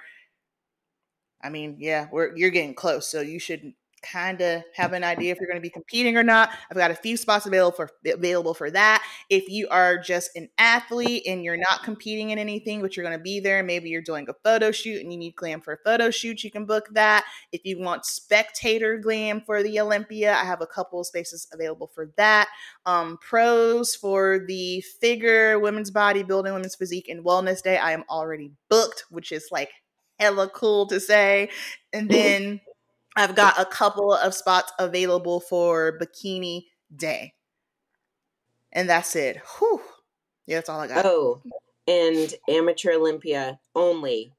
I 1.43 1.49
mean, 1.49 1.77
yeah, 1.79 2.07
you're 2.11 2.51
getting 2.51 2.75
close, 2.75 3.09
so 3.09 3.21
you 3.21 3.39
should 3.39 3.73
kind 4.01 4.41
of 4.41 4.63
have 4.75 4.93
an 4.93 5.03
idea 5.03 5.31
if 5.31 5.39
you're 5.39 5.47
going 5.47 5.57
to 5.57 5.61
be 5.61 5.69
competing 5.69 6.17
or 6.17 6.23
not. 6.23 6.49
I've 6.69 6.77
got 6.77 6.91
a 6.91 6.95
few 6.95 7.17
spots 7.17 7.45
available 7.45 7.75
for 7.75 7.89
available 8.05 8.53
for 8.53 8.71
that. 8.71 9.03
If 9.29 9.49
you 9.49 9.67
are 9.69 9.97
just 9.97 10.35
an 10.35 10.49
athlete 10.57 11.23
and 11.27 11.43
you're 11.43 11.57
not 11.57 11.83
competing 11.83 12.31
in 12.31 12.39
anything, 12.39 12.81
but 12.81 12.95
you're 12.95 13.05
going 13.05 13.17
to 13.17 13.23
be 13.23 13.39
there, 13.39 13.63
maybe 13.63 13.89
you're 13.89 14.01
doing 14.01 14.27
a 14.29 14.33
photo 14.43 14.71
shoot 14.71 15.01
and 15.01 15.11
you 15.11 15.17
need 15.17 15.35
glam 15.35 15.61
for 15.61 15.73
a 15.73 15.77
photo 15.83 16.09
shoot, 16.09 16.43
you 16.43 16.51
can 16.51 16.65
book 16.65 16.89
that. 16.93 17.25
If 17.51 17.61
you 17.65 17.79
want 17.79 18.05
spectator 18.05 18.97
glam 18.97 19.41
for 19.45 19.63
the 19.63 19.79
Olympia, 19.79 20.33
I 20.33 20.45
have 20.45 20.61
a 20.61 20.67
couple 20.67 20.99
of 20.99 21.07
spaces 21.07 21.47
available 21.51 21.91
for 21.93 22.11
that. 22.17 22.49
Um, 22.85 23.17
pros 23.17 23.95
for 23.95 24.39
the 24.47 24.81
figure, 24.99 25.59
women's 25.59 25.91
bodybuilding, 25.91 26.53
women's 26.53 26.75
physique, 26.75 27.07
and 27.09 27.23
wellness 27.23 27.61
day, 27.61 27.77
I 27.77 27.91
am 27.91 28.03
already 28.09 28.51
booked, 28.69 29.05
which 29.09 29.31
is 29.31 29.47
like 29.51 29.69
hella 30.19 30.49
cool 30.49 30.85
to 30.87 30.99
say. 30.99 31.49
And 31.91 32.09
then 32.09 32.61
I've 33.15 33.35
got 33.35 33.59
a 33.59 33.65
couple 33.65 34.13
of 34.13 34.33
spots 34.33 34.71
available 34.79 35.39
for 35.39 35.97
bikini 35.99 36.65
day. 36.95 37.33
And 38.71 38.89
that's 38.89 39.15
it. 39.15 39.41
Whew. 39.59 39.81
Yeah, 40.45 40.57
that's 40.57 40.69
all 40.69 40.79
I 40.79 40.87
got. 40.87 41.05
Oh, 41.05 41.41
and 41.87 42.33
amateur 42.49 42.93
Olympia 42.93 43.59
only. 43.75 44.33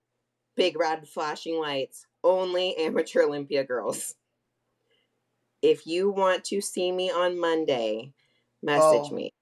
Big 0.56 0.78
red 0.78 1.06
flashing 1.08 1.58
lights. 1.58 2.06
Only 2.24 2.76
amateur 2.76 3.22
Olympia 3.22 3.64
girls. 3.64 4.14
If 5.60 5.86
you 5.86 6.10
want 6.10 6.44
to 6.44 6.60
see 6.60 6.90
me 6.92 7.10
on 7.10 7.38
Monday, 7.38 8.12
message 8.62 9.08
Oh. 9.10 9.14
me. 9.14 9.32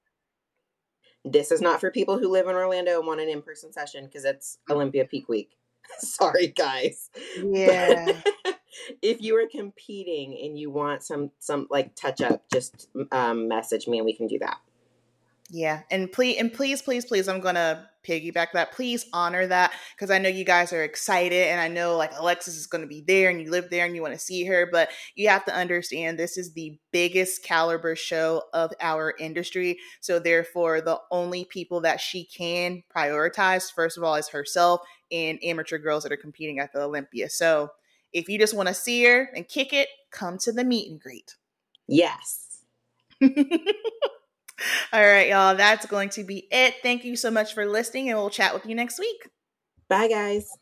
This 1.24 1.50
is 1.52 1.60
not 1.60 1.80
for 1.80 1.90
people 1.90 2.18
who 2.18 2.28
live 2.28 2.48
in 2.48 2.54
Orlando 2.56 2.98
and 2.98 3.06
want 3.06 3.20
an 3.20 3.28
in 3.28 3.42
person 3.42 3.72
session 3.72 4.06
because 4.06 4.24
it's 4.24 4.58
Olympia 4.70 5.04
peak 5.04 5.28
week. 5.28 5.56
Sorry, 5.98 6.48
guys. 6.48 7.10
Yeah. 7.36 8.20
if 9.02 9.20
you 9.20 9.37
are 9.37 9.48
competing 9.50 10.38
and 10.42 10.59
you 10.59 10.70
want 10.70 11.02
some 11.02 11.30
some 11.38 11.66
like 11.70 11.94
touch 11.94 12.20
up, 12.20 12.44
just 12.52 12.88
um, 13.12 13.48
message 13.48 13.87
me 13.87 13.98
and 13.98 14.04
we 14.04 14.14
can 14.14 14.26
do 14.26 14.38
that. 14.38 14.59
Yeah, 15.52 15.80
and 15.90 16.11
please, 16.11 16.37
and 16.38 16.52
please, 16.52 16.80
please, 16.80 17.04
please, 17.04 17.26
I'm 17.28 17.40
gonna 17.40 17.88
piggyback 18.06 18.52
that. 18.54 18.72
Please 18.72 19.06
honor 19.12 19.48
that 19.48 19.72
because 19.94 20.11
I 20.11 20.18
know 20.18 20.28
you 20.28 20.44
guys 20.44 20.72
are 20.72 20.85
excited, 20.85 21.48
and 21.48 21.61
I 21.61 21.66
know 21.66 21.96
like 21.96 22.12
Alexis 22.16 22.56
is 22.56 22.68
gonna 22.68 22.87
be 22.87 23.02
there, 23.04 23.30
and 23.30 23.40
you 23.40 23.50
live 23.50 23.68
there, 23.68 23.85
and 23.85 23.96
you 23.96 24.00
want 24.00 24.14
to 24.14 24.20
see 24.20 24.44
her. 24.44 24.68
But 24.70 24.90
you 25.16 25.28
have 25.28 25.44
to 25.46 25.54
understand 25.54 26.18
this 26.18 26.38
is 26.38 26.52
the 26.52 26.78
biggest 26.92 27.42
caliber 27.42 27.96
show 27.96 28.44
of 28.54 28.72
our 28.80 29.14
industry, 29.18 29.78
so 30.00 30.20
therefore, 30.20 30.80
the 30.80 31.00
only 31.11 31.44
people 31.44 31.80
that 31.80 32.00
she 32.00 32.24
can 32.24 32.85
prioritize, 32.94 33.72
first 33.72 33.98
of 33.98 34.04
all, 34.04 34.14
is 34.14 34.28
herself 34.28 34.83
and 35.11 35.42
amateur 35.42 35.78
girls 35.78 36.04
that 36.04 36.12
are 36.12 36.16
competing 36.16 36.61
at 36.61 36.72
the 36.72 36.80
Olympia. 36.80 37.28
So 37.28 37.70
if 38.12 38.28
you 38.28 38.38
just 38.38 38.54
want 38.54 38.68
to 38.68 38.74
see 38.74 39.04
her 39.04 39.30
and 39.34 39.48
kick 39.48 39.72
it, 39.72 39.88
come 40.10 40.38
to 40.38 40.52
the 40.52 40.64
meet 40.64 40.90
and 40.90 41.00
greet. 41.00 41.36
Yes. 41.86 42.62
All 43.22 43.30
right, 44.92 45.28
y'all. 45.28 45.56
That's 45.56 45.86
going 45.86 46.10
to 46.10 46.24
be 46.24 46.46
it. 46.50 46.74
Thank 46.82 47.04
you 47.04 47.16
so 47.16 47.30
much 47.30 47.54
for 47.54 47.66
listening, 47.66 48.10
and 48.10 48.18
we'll 48.18 48.30
chat 48.30 48.54
with 48.54 48.66
you 48.66 48.74
next 48.74 48.98
week. 48.98 49.28
Bye, 49.88 50.08
guys. 50.08 50.59